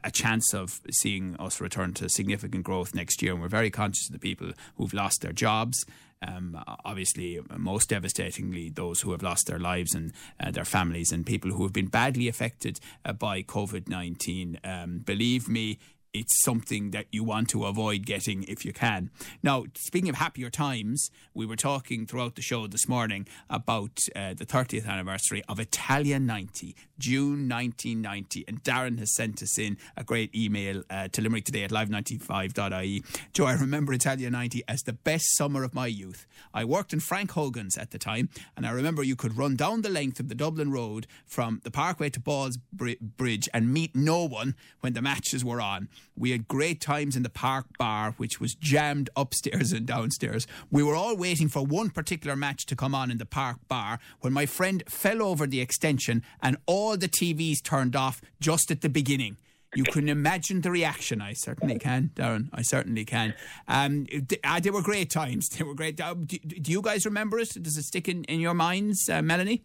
a 0.02 0.11
chance 0.11 0.52
of 0.52 0.80
seeing 0.90 1.37
us 1.37 1.61
return 1.61 1.94
to 1.94 2.08
significant 2.08 2.64
growth 2.64 2.94
next 2.94 3.23
year. 3.23 3.32
And 3.32 3.40
we're 3.40 3.49
very 3.49 3.70
conscious 3.70 4.08
of 4.08 4.12
the 4.12 4.18
people 4.18 4.52
who've 4.76 4.92
lost 4.92 5.23
their 5.23 5.32
jobs. 5.32 5.84
Um, 6.23 6.62
obviously, 6.85 7.40
most 7.56 7.90
devastatingly, 7.90 8.71
those 8.71 9.02
who 9.02 9.12
have 9.12 9.23
lost 9.23 9.47
their 9.47 9.59
lives 9.59 9.94
and 9.94 10.12
uh, 10.40 10.50
their 10.50 10.64
families, 10.64 11.12
and 11.12 11.26
people 11.26 11.50
who 11.50 11.62
have 11.64 11.73
been 11.73 11.88
badly 11.88 12.28
affected 12.28 12.80
uh, 13.04 13.12
by 13.12 13.42
COVID 13.42 13.88
19. 13.88 14.61
Um, 14.64 14.99
believe 14.99 15.49
me, 15.49 15.78
it's 16.14 16.40
something 16.42 16.92
that 16.92 17.06
you 17.11 17.25
want 17.25 17.49
to 17.50 17.64
avoid 17.64 18.06
getting 18.06 18.44
if 18.44 18.64
you 18.64 18.73
can. 18.73 19.11
Now, 19.42 19.64
speaking 19.75 20.09
of 20.09 20.14
happier 20.14 20.49
times, 20.49 21.11
we 21.35 21.44
were 21.44 21.56
talking 21.56 22.06
throughout 22.06 22.37
the 22.37 22.42
show 22.42 22.68
this 22.68 22.88
morning 22.88 23.26
about 23.50 23.99
uh, 24.14 24.35
the 24.35 24.47
30th 24.47 24.87
anniversary 24.87 25.42
of 25.49 25.59
Italia 25.59 26.21
90, 26.21 26.76
June 26.99 27.49
1990. 27.49 28.44
And 28.47 28.62
Darren 28.62 29.00
has 29.00 29.14
sent 29.14 29.42
us 29.42 29.59
in 29.59 29.76
a 29.97 30.04
great 30.04 30.33
email 30.35 30.85
uh, 30.88 31.09
to 31.09 31.21
Limerick 31.21 31.44
today 31.44 31.64
at 31.64 31.71
live95.ie. 31.71 33.02
Joe, 33.33 33.47
I 33.47 33.54
remember 33.54 33.92
Italia 33.92 34.30
90 34.30 34.62
as 34.68 34.83
the 34.83 34.92
best 34.92 35.37
summer 35.37 35.64
of 35.64 35.75
my 35.75 35.88
youth. 35.88 36.26
I 36.54 36.64
worked 36.64 36.92
in 36.92 37.00
Frank 37.00 37.33
Hogan's 37.33 37.76
at 37.76 37.90
the 37.90 37.99
time, 37.99 38.28
and 38.56 38.64
I 38.64 38.71
remember 38.71 39.02
you 39.02 39.16
could 39.16 39.37
run 39.37 39.56
down 39.56 39.83
the 39.83 39.90
length 39.90 40.21
of 40.21 40.28
the 40.28 40.37
Dublin 40.37 40.71
Road 40.71 41.09
from 41.26 41.61
the 41.64 41.73
Parkway 41.73 42.09
to 42.11 42.21
Balls 42.21 42.56
Bridge 42.56 43.49
and 43.52 43.73
meet 43.73 43.97
no 43.97 44.25
one 44.25 44.54
when 44.80 44.92
the 44.92 45.02
matches 45.02 45.44
were 45.44 45.61
on. 45.61 45.88
We 46.16 46.30
had 46.30 46.49
great 46.49 46.80
times 46.80 47.16
in 47.16 47.23
the 47.23 47.30
park 47.30 47.66
bar, 47.78 48.14
which 48.16 48.40
was 48.40 48.54
jammed 48.54 49.11
upstairs 49.16 49.73
and 49.73 49.87
downstairs. 49.87 50.46
We 50.70 50.82
were 50.82 50.94
all 50.94 51.16
waiting 51.16 51.49
for 51.49 51.64
one 51.64 51.90
particular 51.90 52.37
match 52.37 52.66
to 52.66 52.76
come 52.76 52.94
on 52.94 53.11
in 53.11 53.18
the 53.18 53.26
park 53.26 53.58
bar 53.68 53.99
when 54.20 54.32
my 54.32 54.46
friend 54.46 54.82
fell 54.88 55.23
over 55.23 55.46
the 55.46 55.61
extension 55.61 56.23
and 56.42 56.56
all 56.66 56.96
the 56.96 57.08
TVs 57.08 57.62
turned 57.62 57.96
off 57.96 58.20
just 58.40 58.70
at 58.70 58.80
the 58.80 58.88
beginning. 58.88 59.37
You 59.75 59.84
can 59.84 60.08
imagine 60.08 60.61
the 60.61 60.70
reaction. 60.70 61.20
I 61.20 61.32
certainly 61.32 61.78
can, 61.78 62.11
Darren. 62.14 62.49
I 62.52 62.62
certainly 62.62 63.04
can. 63.04 63.34
Um, 63.66 64.06
they, 64.12 64.38
uh, 64.44 64.61
they 64.61 64.70
were 64.70 64.82
great 64.82 65.11
times. 65.11 65.49
They 65.49 65.64
were 65.64 65.75
great. 65.75 66.00
Uh, 66.00 66.14
do, 66.14 66.38
do, 66.38 66.70
you 66.70 66.80
guys 66.80 67.04
remember 67.04 67.38
it? 67.38 67.50
Does 67.61 67.76
it 67.76 67.84
stick 67.84 68.08
in, 68.08 68.25
in 68.25 68.40
your 68.40 68.54
minds, 68.54 69.08
uh, 69.08 69.23
Melanie? 69.23 69.64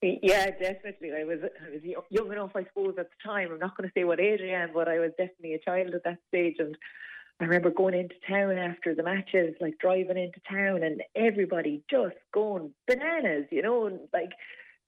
Yeah, 0.00 0.50
definitely. 0.50 1.12
I 1.12 1.24
was 1.24 1.38
I 1.42 1.70
was 1.70 2.04
young 2.10 2.32
enough, 2.32 2.52
I 2.54 2.64
suppose, 2.64 2.94
at 2.98 3.08
the 3.10 3.28
time. 3.28 3.50
I'm 3.52 3.58
not 3.58 3.76
going 3.76 3.88
to 3.88 3.92
say 3.94 4.04
what 4.04 4.20
age 4.20 4.40
I 4.42 4.62
am, 4.62 4.70
but 4.74 4.88
I 4.88 4.98
was 4.98 5.10
definitely 5.18 5.54
a 5.54 5.58
child 5.58 5.94
at 5.94 6.04
that 6.04 6.18
stage. 6.28 6.56
And 6.58 6.76
I 7.40 7.44
remember 7.44 7.70
going 7.70 7.94
into 7.94 8.14
town 8.28 8.58
after 8.58 8.94
the 8.94 9.02
matches, 9.02 9.54
like 9.60 9.78
driving 9.78 10.18
into 10.18 10.40
town, 10.48 10.82
and 10.82 11.02
everybody 11.16 11.82
just 11.90 12.16
going 12.32 12.72
bananas. 12.86 13.46
You 13.50 13.62
know, 13.62 13.98
like 14.12 14.30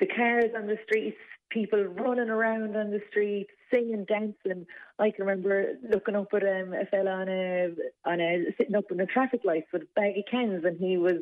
the 0.01 0.07
cars 0.07 0.51
on 0.57 0.67
the 0.67 0.79
streets, 0.85 1.17
people 1.51 1.83
running 1.83 2.29
around 2.29 2.77
on 2.77 2.91
the 2.91 3.01
streets, 3.11 3.51
singing, 3.73 4.05
dancing. 4.05 4.67
I 4.99 5.11
can 5.11 5.25
remember 5.27 5.75
looking 5.89 6.17
up 6.17 6.29
at 6.35 6.43
um, 6.43 6.73
a 6.73 6.87
fella 6.87 7.11
on 7.11 7.29
a 7.29 7.69
on 8.05 8.21
a 8.21 8.45
sitting 8.59 8.75
up 8.75 8.91
in 8.91 8.99
the 8.99 9.07
traffic 9.07 9.43
lights 9.45 9.69
with 9.73 9.83
a 9.83 9.87
bag 9.97 10.19
of 10.19 10.25
cans, 10.31 10.65
and 10.65 10.79
he 10.79 10.97
was 10.97 11.19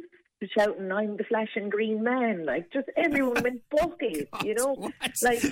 shouting, 0.49 0.91
"I'm 0.93 1.17
the 1.17 1.25
flashing 1.25 1.71
green 1.71 2.03
man!" 2.03 2.45
Like 2.45 2.73
just 2.73 2.89
everyone 2.97 3.43
went 3.43 3.63
bucky, 3.71 4.27
you 4.45 4.55
know, 4.55 4.75
what? 4.75 4.93
like 5.23 5.43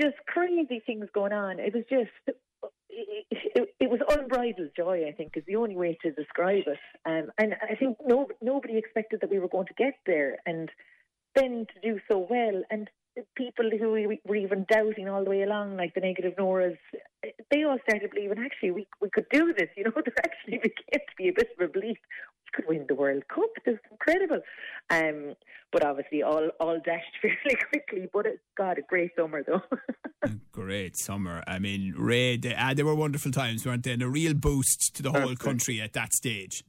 just 0.00 0.16
crazy 0.26 0.80
things 0.86 1.06
going 1.12 1.32
on. 1.32 1.58
It 1.58 1.74
was 1.74 1.84
just. 1.88 2.10
It, 2.90 3.26
it, 3.30 3.74
it, 3.78 3.90
was 3.90 4.00
unbridled 4.08 4.70
joy, 4.76 5.06
I 5.06 5.12
think, 5.12 5.36
is 5.36 5.44
the 5.46 5.54
only 5.54 5.76
way 5.76 5.96
to 6.02 6.10
describe 6.10 6.64
it. 6.66 6.78
Um, 7.06 7.30
and 7.38 7.54
I 7.62 7.76
think 7.76 7.96
no, 8.04 8.26
nobody 8.42 8.76
expected 8.76 9.20
that 9.20 9.30
we 9.30 9.38
were 9.38 9.46
going 9.46 9.66
to 9.66 9.74
get 9.74 9.94
there, 10.04 10.38
and 10.46 10.68
then 11.38 11.66
to 11.74 11.80
do 11.80 12.00
so 12.08 12.26
well. 12.28 12.62
And 12.70 12.90
people 13.36 13.70
who 13.78 13.92
we 13.92 14.20
were 14.24 14.36
even 14.36 14.66
doubting 14.70 15.08
all 15.08 15.24
the 15.24 15.30
way 15.30 15.42
along, 15.42 15.76
like 15.76 15.94
the 15.94 16.00
negative 16.00 16.34
Noras, 16.38 16.76
they 17.50 17.64
all 17.64 17.78
started 17.88 18.10
believing 18.10 18.38
actually 18.38 18.70
we 18.70 18.86
we 19.00 19.10
could 19.10 19.26
do 19.32 19.52
this. 19.56 19.68
You 19.76 19.84
know, 19.84 19.92
there 19.94 20.14
actually 20.24 20.58
began 20.58 21.00
to 21.00 21.16
be 21.16 21.28
a 21.28 21.32
bit 21.32 21.48
of 21.58 21.68
a 21.68 21.72
belief 21.72 21.98
we 21.98 22.50
could 22.52 22.68
win 22.68 22.86
the 22.88 22.94
World 22.94 23.24
Cup. 23.28 23.50
This 23.64 23.74
is 23.74 23.80
incredible. 23.90 24.40
Um, 24.90 25.34
but 25.72 25.84
obviously, 25.84 26.22
all 26.22 26.48
all 26.60 26.80
dashed 26.84 27.16
fairly 27.22 27.58
quickly. 27.70 28.08
But 28.12 28.26
it 28.26 28.40
got 28.56 28.78
a 28.78 28.82
great 28.82 29.12
summer 29.16 29.42
though. 29.42 29.62
great 30.52 30.96
summer. 30.96 31.42
I 31.46 31.58
mean, 31.58 31.94
Ray, 31.96 32.36
they, 32.36 32.54
uh, 32.54 32.74
they 32.74 32.82
were 32.82 32.94
wonderful 32.94 33.32
times, 33.32 33.66
weren't 33.66 33.84
they? 33.84 33.92
And 33.92 34.02
a 34.02 34.08
real 34.08 34.34
boost 34.34 34.94
to 34.96 35.02
the 35.02 35.12
whole 35.12 35.36
country 35.36 35.80
at 35.80 35.92
that 35.94 36.12
stage 36.12 36.62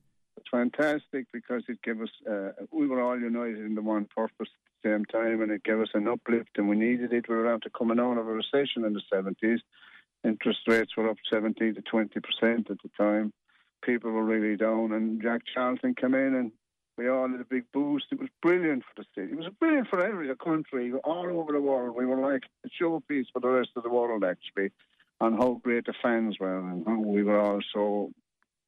fantastic 0.52 1.28
because 1.32 1.64
it 1.68 1.82
gave 1.82 2.02
us, 2.02 2.10
uh, 2.30 2.50
we 2.72 2.88
were 2.88 3.02
all 3.02 3.20
united 3.20 3.60
in 3.60 3.76
the 3.76 3.82
one 3.82 4.08
purpose 4.16 4.34
at 4.40 4.84
the 4.84 4.90
same 4.90 5.06
time, 5.06 5.42
and 5.42 5.52
it 5.52 5.64
gave 5.64 5.80
us 5.80 5.90
an 5.94 6.08
uplift, 6.08 6.52
and 6.58 6.68
we 6.68 6.76
needed 6.76 7.14
it. 7.14 7.30
We 7.30 7.36
were 7.36 7.54
after 7.54 7.70
coming 7.70 8.00
out 8.00 8.18
of 8.18 8.28
a 8.28 8.34
recession 8.34 8.86
in 8.86 8.94
the 8.94 9.02
70s. 9.14 9.60
Interest 10.24 10.60
rates 10.68 10.96
were 10.98 11.10
up 11.10 11.18
17 11.32 11.76
to 11.76 11.82
20 11.82 12.20
percent 12.20 12.70
at 12.70 12.78
the 12.84 12.90
time. 12.98 13.32
People 13.84 14.12
were 14.12 14.26
really 14.26 14.58
down, 14.58 14.92
and 14.92 15.22
Jack 15.22 15.42
Charlton 15.54 15.96
came 15.96 16.14
in, 16.14 16.36
and 16.36 16.52
we 16.98 17.08
all 17.08 17.30
had 17.30 17.40
a 17.40 17.46
big 17.46 17.64
boost. 17.72 18.08
It 18.12 18.20
was 18.20 18.30
brilliant 18.42 18.84
for 18.84 19.02
the 19.02 19.08
city. 19.16 19.32
It 19.32 19.38
was 19.38 19.48
brilliant 19.60 19.88
for 19.88 20.06
every 20.06 20.36
country, 20.36 20.92
all 21.06 21.40
over 21.40 21.54
the 21.54 21.62
world. 21.62 21.96
We 21.96 22.06
were 22.06 22.20
like 22.20 22.44
a 22.66 22.70
showpiece 22.70 23.28
for 23.32 23.40
the 23.40 23.48
rest 23.48 23.70
of 23.78 23.84
the 23.84 23.90
world, 23.90 24.26
actually, 24.26 24.72
on 25.22 25.38
how 25.38 25.62
great 25.64 25.86
the 25.86 25.94
fans 26.04 26.38
were 26.40 26.60
and 26.60 26.86
how 26.86 27.00
we 27.00 27.24
were 27.24 27.40
all 27.40 27.62
so 27.74 28.12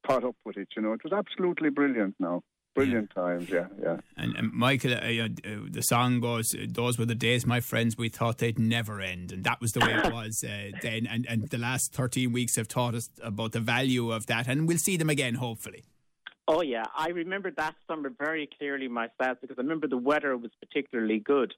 caught 0.06 0.24
up 0.24 0.36
with 0.44 0.56
it. 0.56 0.68
You 0.76 0.82
know, 0.82 0.92
it 0.92 1.04
was 1.04 1.12
absolutely 1.12 1.70
brilliant 1.70 2.16
now. 2.18 2.42
Brilliant 2.74 3.12
yeah. 3.14 3.22
times, 3.22 3.50
yeah, 3.50 3.66
yeah. 3.82 3.96
And, 4.16 4.34
and 4.34 4.50
Michael, 4.50 4.94
uh, 4.94 4.96
uh, 4.96 5.28
the 5.70 5.82
song 5.82 6.20
goes, 6.20 6.54
"Those 6.68 6.98
were 6.98 7.04
the 7.04 7.14
days, 7.14 7.44
my 7.44 7.60
friends. 7.60 7.98
We 7.98 8.08
thought 8.08 8.38
they'd 8.38 8.58
never 8.58 8.98
end," 9.02 9.30
and 9.30 9.44
that 9.44 9.60
was 9.60 9.72
the 9.72 9.80
way 9.80 9.92
it 9.92 10.10
was 10.12 10.42
uh, 10.42 10.70
then. 10.80 11.06
And 11.06 11.26
and 11.28 11.50
the 11.50 11.58
last 11.58 11.92
thirteen 11.92 12.32
weeks 12.32 12.56
have 12.56 12.68
taught 12.68 12.94
us 12.94 13.10
about 13.22 13.52
the 13.52 13.60
value 13.60 14.10
of 14.10 14.24
that, 14.26 14.48
and 14.48 14.66
we'll 14.66 14.78
see 14.78 14.96
them 14.96 15.10
again, 15.10 15.34
hopefully. 15.34 15.84
Oh 16.48 16.62
yeah, 16.62 16.84
I 16.96 17.10
remember 17.10 17.50
that 17.50 17.74
summer 17.86 18.10
very 18.18 18.48
clearly 18.58 18.88
myself 18.88 19.38
because 19.42 19.58
I 19.58 19.62
remember 19.62 19.86
the 19.86 19.98
weather 19.98 20.34
was 20.34 20.50
particularly 20.58 21.18
good, 21.18 21.52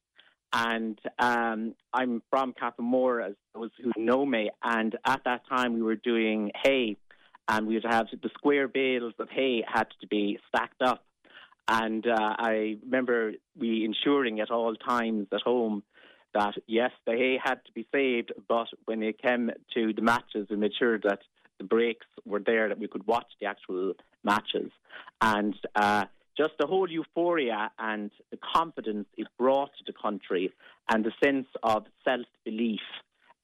and 0.52 0.98
um, 1.20 1.76
I'm 1.92 2.22
from 2.28 2.54
Cappamore, 2.54 3.24
as 3.24 3.34
those 3.54 3.70
who 3.80 3.92
know 3.96 4.26
me, 4.26 4.50
and 4.64 4.96
at 5.06 5.22
that 5.26 5.42
time 5.48 5.74
we 5.74 5.82
were 5.82 5.96
doing 5.96 6.50
hay 6.60 6.96
and 7.48 7.66
we 7.66 7.74
would 7.74 7.84
have 7.84 8.06
the 8.10 8.30
square 8.30 8.68
bales 8.68 9.14
of 9.18 9.28
hay 9.30 9.62
had 9.66 9.86
to 10.00 10.06
be 10.06 10.38
stacked 10.48 10.82
up. 10.82 11.04
And 11.68 12.06
uh, 12.06 12.34
I 12.38 12.76
remember 12.82 13.32
we 13.58 13.84
ensuring 13.84 14.40
at 14.40 14.50
all 14.50 14.74
times 14.74 15.28
at 15.32 15.40
home 15.42 15.82
that 16.34 16.54
yes, 16.66 16.90
the 17.06 17.12
hay 17.12 17.38
had 17.42 17.64
to 17.66 17.72
be 17.72 17.86
saved, 17.92 18.32
but 18.48 18.66
when 18.86 19.02
it 19.02 19.20
came 19.20 19.50
to 19.74 19.92
the 19.92 20.02
matches, 20.02 20.48
we 20.50 20.56
made 20.56 20.72
sure 20.78 20.98
that 20.98 21.20
the 21.58 21.64
breaks 21.64 22.06
were 22.24 22.40
there 22.40 22.68
that 22.68 22.78
we 22.78 22.88
could 22.88 23.06
watch 23.06 23.30
the 23.40 23.46
actual 23.46 23.94
matches. 24.24 24.70
And 25.20 25.54
uh, 25.74 26.04
just 26.36 26.54
the 26.58 26.66
whole 26.66 26.90
euphoria 26.90 27.70
and 27.78 28.10
the 28.30 28.38
confidence 28.54 29.06
it 29.16 29.28
brought 29.38 29.70
to 29.78 29.84
the 29.86 29.92
country 29.92 30.52
and 30.90 31.04
the 31.04 31.12
sense 31.22 31.46
of 31.62 31.86
self 32.04 32.26
belief 32.44 32.80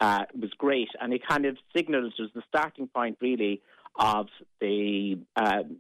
uh, 0.01 0.25
was 0.39 0.51
great. 0.59 0.89
And 1.01 1.13
it 1.13 1.23
kind 1.27 1.47
of 1.47 1.57
signals 1.77 2.15
was 2.19 2.31
the 2.35 2.43
starting 2.49 2.89
point, 2.89 3.19
really, 3.21 3.63
of 3.97 4.29
the. 4.61 5.19
Um, 5.37 5.79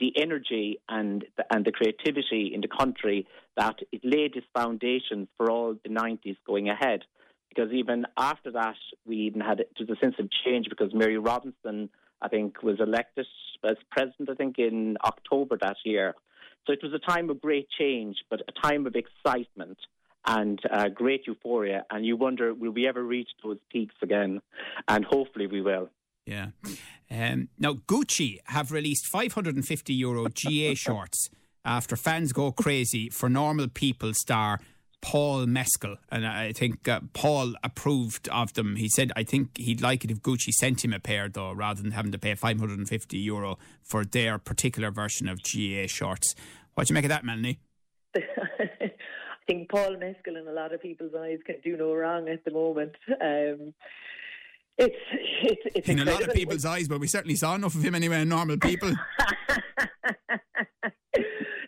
the 0.00 0.12
energy 0.16 0.80
and 0.88 1.24
the, 1.36 1.44
and 1.54 1.64
the 1.64 1.70
creativity 1.70 2.52
in 2.54 2.62
the 2.62 2.68
country 2.68 3.26
that 3.56 3.76
it 3.92 4.00
laid 4.02 4.34
its 4.34 4.46
foundations 4.54 5.28
for 5.36 5.50
all 5.50 5.76
the 5.84 5.90
90s 5.90 6.36
going 6.46 6.70
ahead. 6.70 7.02
Because 7.50 7.70
even 7.72 8.06
after 8.16 8.50
that, 8.52 8.76
we 9.06 9.16
even 9.16 9.40
had 9.40 9.62
there's 9.76 9.90
a 9.90 10.00
sense 10.00 10.14
of 10.18 10.28
change 10.44 10.68
because 10.70 10.94
Mary 10.94 11.18
Robinson, 11.18 11.90
I 12.22 12.28
think, 12.28 12.62
was 12.62 12.80
elected 12.80 13.26
as 13.62 13.76
president, 13.90 14.30
I 14.30 14.34
think, 14.34 14.58
in 14.58 14.96
October 15.04 15.58
that 15.60 15.76
year. 15.84 16.14
So 16.66 16.72
it 16.72 16.80
was 16.82 16.92
a 16.94 17.10
time 17.10 17.28
of 17.28 17.40
great 17.40 17.68
change, 17.78 18.16
but 18.30 18.40
a 18.48 18.66
time 18.66 18.86
of 18.86 18.94
excitement 18.94 19.78
and 20.26 20.60
uh, 20.70 20.88
great 20.88 21.26
euphoria. 21.26 21.84
And 21.90 22.06
you 22.06 22.16
wonder, 22.16 22.54
will 22.54 22.70
we 22.70 22.86
ever 22.86 23.02
reach 23.02 23.28
those 23.42 23.58
peaks 23.70 23.94
again? 24.02 24.40
And 24.86 25.04
hopefully 25.04 25.46
we 25.46 25.60
will. 25.60 25.90
Yeah. 26.30 26.50
Um, 27.10 27.48
now, 27.58 27.74
Gucci 27.74 28.38
have 28.44 28.70
released 28.70 29.06
550 29.06 29.92
euro 29.92 30.26
GAA 30.28 30.74
shorts 30.74 31.28
after 31.64 31.96
fans 31.96 32.32
go 32.32 32.52
crazy 32.52 33.10
for 33.10 33.28
normal 33.28 33.66
people 33.66 34.14
star 34.14 34.60
Paul 35.00 35.46
Mescal. 35.46 35.96
And 36.12 36.24
I 36.24 36.52
think 36.52 36.86
uh, 36.86 37.00
Paul 37.14 37.54
approved 37.64 38.28
of 38.28 38.52
them. 38.54 38.76
He 38.76 38.88
said, 38.88 39.10
I 39.16 39.24
think 39.24 39.58
he'd 39.58 39.82
like 39.82 40.04
it 40.04 40.12
if 40.12 40.22
Gucci 40.22 40.52
sent 40.52 40.84
him 40.84 40.92
a 40.92 41.00
pair, 41.00 41.28
though, 41.28 41.50
rather 41.52 41.82
than 41.82 41.90
having 41.90 42.12
to 42.12 42.18
pay 42.18 42.36
550 42.36 43.18
euro 43.18 43.58
for 43.82 44.04
their 44.04 44.38
particular 44.38 44.92
version 44.92 45.28
of 45.28 45.40
GAA 45.42 45.88
shorts. 45.88 46.36
What 46.74 46.86
do 46.86 46.92
you 46.92 46.94
make 46.94 47.04
of 47.04 47.10
that, 47.10 47.24
Melanie? 47.24 47.58
I 48.16 48.90
think 49.48 49.68
Paul 49.68 49.96
Mescal 49.96 50.36
in 50.36 50.46
a 50.46 50.52
lot 50.52 50.72
of 50.72 50.80
people's 50.80 51.14
eyes 51.18 51.40
can 51.44 51.56
do 51.64 51.76
no 51.76 51.92
wrong 51.92 52.28
at 52.28 52.44
the 52.44 52.52
moment. 52.52 52.92
Um, 53.20 53.74
it's 54.80 54.96
it's, 55.42 55.62
it's 55.76 55.88
in 55.88 56.00
a 56.00 56.04
lot 56.04 56.22
of 56.22 56.32
people's 56.34 56.64
eyes, 56.64 56.88
but 56.88 57.00
we 57.00 57.06
certainly 57.06 57.36
saw 57.36 57.54
enough 57.54 57.74
of 57.74 57.84
him 57.84 57.94
anyway. 57.94 58.24
Normal 58.24 58.58
people. 58.58 58.90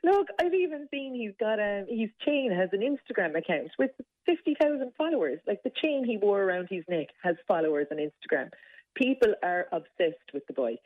Look, 0.04 0.26
I've 0.40 0.54
even 0.54 0.88
seen 0.90 1.14
he's 1.14 1.32
got 1.38 1.58
a 1.58 1.84
his 1.88 2.10
chain 2.24 2.50
has 2.52 2.70
an 2.72 2.80
Instagram 2.80 3.36
account 3.36 3.70
with 3.78 3.90
fifty 4.26 4.56
thousand 4.60 4.92
followers. 4.96 5.38
Like 5.46 5.62
the 5.62 5.70
chain 5.82 6.04
he 6.04 6.16
wore 6.16 6.42
around 6.42 6.68
his 6.70 6.84
neck 6.88 7.08
has 7.22 7.36
followers 7.46 7.86
on 7.90 7.98
Instagram. 7.98 8.50
People 8.94 9.34
are 9.42 9.66
obsessed 9.72 10.32
with 10.32 10.46
the 10.46 10.52
boy. 10.52 10.76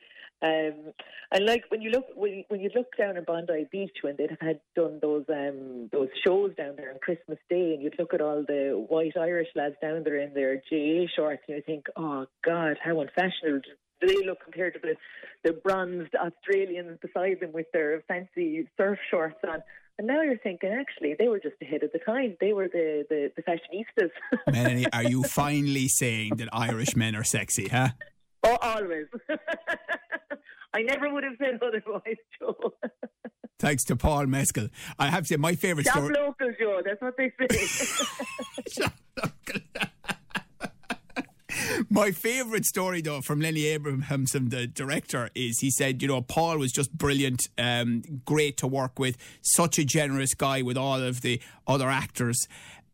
Um, 0.42 0.92
and 1.32 1.46
like 1.46 1.64
when 1.70 1.80
you 1.80 1.90
look 1.90 2.06
when 2.14 2.44
when 2.48 2.60
you 2.60 2.70
look 2.74 2.94
down 2.98 3.16
at 3.16 3.24
Bondi 3.24 3.66
Beach 3.72 3.96
when 4.02 4.16
they'd 4.16 4.30
have 4.30 4.40
had 4.40 4.60
done 4.74 4.98
those 5.00 5.24
um, 5.30 5.88
those 5.92 6.08
shows 6.26 6.54
down 6.56 6.74
there 6.76 6.92
on 6.92 6.98
Christmas 7.00 7.38
Day, 7.48 7.72
and 7.72 7.82
you'd 7.82 7.98
look 7.98 8.12
at 8.12 8.20
all 8.20 8.44
the 8.46 8.84
white 8.88 9.16
Irish 9.16 9.48
lads 9.54 9.76
down 9.80 10.04
there 10.04 10.18
in 10.18 10.34
their 10.34 10.56
GAA 10.56 11.06
shorts, 11.16 11.42
and 11.48 11.56
you 11.56 11.62
think, 11.64 11.86
oh 11.96 12.26
God, 12.44 12.76
how 12.82 13.00
unfashionable 13.00 13.62
they 14.02 14.26
look 14.26 14.42
compared 14.44 14.74
to 14.74 14.80
the 14.80 14.96
the 15.42 15.54
bronzed 15.54 16.14
Australians 16.14 16.98
beside 17.00 17.40
them 17.40 17.52
with 17.52 17.66
their 17.72 18.02
fancy 18.06 18.68
surf 18.76 18.98
shorts 19.10 19.38
on? 19.42 19.62
And 19.98 20.06
now 20.06 20.20
you're 20.20 20.38
thinking, 20.38 20.70
actually, 20.70 21.14
they 21.18 21.28
were 21.28 21.40
just 21.40 21.56
ahead 21.62 21.82
of 21.82 21.90
the 21.92 21.98
time. 22.00 22.36
They 22.40 22.52
were 22.52 22.68
the, 22.68 23.06
the, 23.08 23.32
the 23.34 23.42
fashionistas. 23.42 24.10
Melanie, 24.52 24.86
are 24.92 25.04
you 25.04 25.22
finally 25.22 25.88
saying 25.88 26.36
that 26.36 26.48
Irish 26.52 26.94
men 26.94 27.16
are 27.16 27.24
sexy, 27.24 27.68
huh? 27.68 27.88
Oh, 28.42 28.58
always. 28.60 29.06
I 30.74 30.82
never 30.82 31.10
would 31.10 31.24
have 31.24 31.32
said 31.38 31.58
otherwise, 31.62 32.16
Joe. 32.38 32.74
Thanks 33.58 33.84
to 33.84 33.96
Paul 33.96 34.26
Mescal. 34.26 34.68
I 34.98 35.06
have 35.06 35.22
to 35.22 35.28
say, 35.28 35.36
my 35.36 35.54
favourite 35.54 35.86
Shop 35.86 35.94
story. 35.94 36.14
local, 36.14 36.52
Joe. 36.60 36.82
That's 36.84 37.00
what 37.00 37.16
they 37.16 37.32
say. 37.40 38.04
Shop 38.70 38.92
local. 39.16 39.62
My 41.90 42.10
favourite 42.10 42.64
story, 42.64 43.00
though, 43.00 43.20
from 43.20 43.40
Lenny 43.40 43.66
Abrahamson, 43.66 44.48
the 44.48 44.66
director, 44.66 45.30
is 45.34 45.60
he 45.60 45.70
said, 45.70 46.02
you 46.02 46.08
know, 46.08 46.22
Paul 46.22 46.58
was 46.58 46.72
just 46.72 46.92
brilliant, 46.96 47.48
um, 47.58 48.02
great 48.24 48.56
to 48.58 48.66
work 48.66 48.98
with, 48.98 49.16
such 49.42 49.78
a 49.78 49.84
generous 49.84 50.34
guy 50.34 50.62
with 50.62 50.76
all 50.76 51.00
of 51.00 51.22
the 51.22 51.40
other 51.66 51.88
actors, 51.88 52.46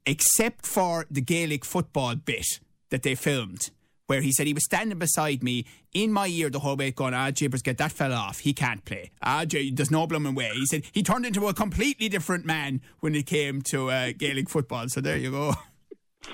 except 0.06 0.66
for 0.66 1.06
the 1.10 1.20
Gaelic 1.20 1.64
football 1.64 2.16
bit 2.16 2.46
that 2.90 3.02
they 3.02 3.14
filmed 3.14 3.70
where 4.06 4.20
he 4.20 4.30
said 4.30 4.46
he 4.46 4.52
was 4.52 4.64
standing 4.64 4.98
beside 4.98 5.42
me 5.42 5.64
in 5.94 6.12
my 6.12 6.26
ear 6.26 6.50
the 6.50 6.58
whole 6.58 6.76
way 6.76 6.90
going, 6.90 7.14
ah, 7.14 7.30
Jibbers, 7.30 7.62
get 7.62 7.78
that 7.78 7.92
fella 7.92 8.16
off. 8.16 8.40
He 8.40 8.52
can't 8.52 8.84
play. 8.84 9.10
Ah, 9.22 9.46
J- 9.46 9.70
there's 9.70 9.90
no 9.90 10.06
blooming 10.06 10.34
way. 10.34 10.50
He 10.52 10.66
said 10.66 10.82
he 10.92 11.02
turned 11.02 11.24
into 11.24 11.46
a 11.48 11.54
completely 11.54 12.10
different 12.10 12.44
man 12.44 12.82
when 13.00 13.14
it 13.14 13.24
came 13.24 13.62
to 13.62 13.90
uh, 13.90 14.12
Gaelic 14.16 14.50
football. 14.50 14.88
So 14.88 15.00
there 15.00 15.16
you 15.16 15.30
go. 15.30 15.54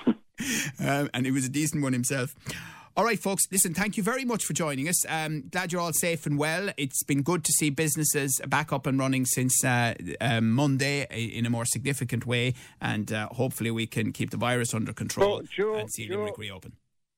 um, 0.79 1.09
and 1.13 1.25
he 1.25 1.31
was 1.31 1.45
a 1.45 1.49
decent 1.49 1.83
one 1.83 1.93
himself. 1.93 2.29
All 2.97 3.05
right, 3.05 3.19
folks, 3.19 3.43
listen, 3.49 3.73
thank 3.73 3.95
you 3.95 4.03
very 4.03 4.25
much 4.25 4.43
for 4.43 4.51
joining 4.51 4.89
us. 4.89 5.05
Um, 5.07 5.43
glad 5.49 5.71
you're 5.71 5.79
all 5.79 5.93
safe 5.93 6.25
and 6.25 6.37
well. 6.37 6.69
It's 6.75 7.01
been 7.03 7.21
good 7.21 7.45
to 7.45 7.51
see 7.53 7.69
businesses 7.69 8.41
back 8.47 8.73
up 8.73 8.85
and 8.85 8.99
running 8.99 9.25
since 9.25 9.63
uh, 9.63 9.93
um, 10.19 10.51
Monday 10.51 11.05
in 11.09 11.45
a 11.45 11.49
more 11.49 11.63
significant 11.65 12.25
way, 12.25 12.55
and 12.81 13.13
uh, 13.13 13.29
hopefully 13.29 13.71
we 13.71 13.87
can 13.87 14.11
keep 14.11 14.31
the 14.31 14.37
virus 14.37 14.73
under 14.73 14.91
control 14.91 15.41
Oh, 15.43 15.47
Joe, 15.49 15.75
and 15.75 15.89
see 15.91 16.07
Joe. 16.07 16.15
Limerick 16.15 16.37
reopen. 16.37 16.73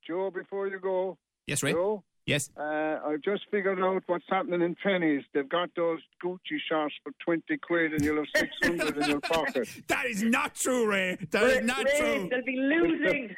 Joe, 0.06 0.30
before 0.30 0.68
you 0.68 0.80
go, 0.80 1.18
Yes, 1.48 1.64
Ray? 1.64 1.72
Joe, 1.72 2.04
Yes. 2.26 2.50
uh, 2.56 3.00
I've 3.06 3.22
just 3.22 3.44
figured 3.50 3.80
out 3.80 4.04
what's 4.06 4.26
happening 4.30 4.62
in 4.62 4.76
Penneys. 4.76 5.24
They've 5.34 5.48
got 5.50 5.70
those 5.76 6.00
Gucci 6.24 6.58
shorts 6.70 6.96
for 7.04 7.12
20 7.26 7.58
quid 7.58 7.94
and 7.94 8.04
you'll 8.04 8.18
have 8.18 8.26
600 8.36 8.98
in 8.98 9.10
your 9.10 9.20
pocket. 9.22 9.68
That 9.88 10.06
is 10.06 10.22
not 10.24 10.56
true, 10.56 10.88
Ray. 10.90 11.18
That 11.32 11.44
is 11.44 11.66
not 11.66 11.84
Ray, 11.86 12.00
true. 12.00 12.30
They'll 12.30 12.46
be 12.46 12.58
losing. 12.58 13.36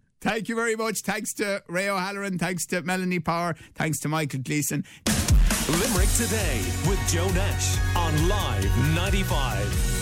Thank 0.20 0.48
you 0.48 0.54
very 0.54 0.76
much. 0.76 1.00
Thanks 1.00 1.32
to 1.34 1.62
Ray 1.68 1.88
O'Halloran. 1.88 2.38
Thanks 2.38 2.66
to 2.66 2.82
Melanie 2.82 3.20
Power. 3.20 3.54
Thanks 3.74 4.00
to 4.00 4.08
Michael 4.08 4.40
Gleason. 4.40 4.84
Limerick 5.68 6.08
Today 6.16 6.62
with 6.86 7.00
Joe 7.08 7.28
Nash 7.30 7.78
on 7.96 8.28
Live 8.28 8.94
95. 8.94 9.95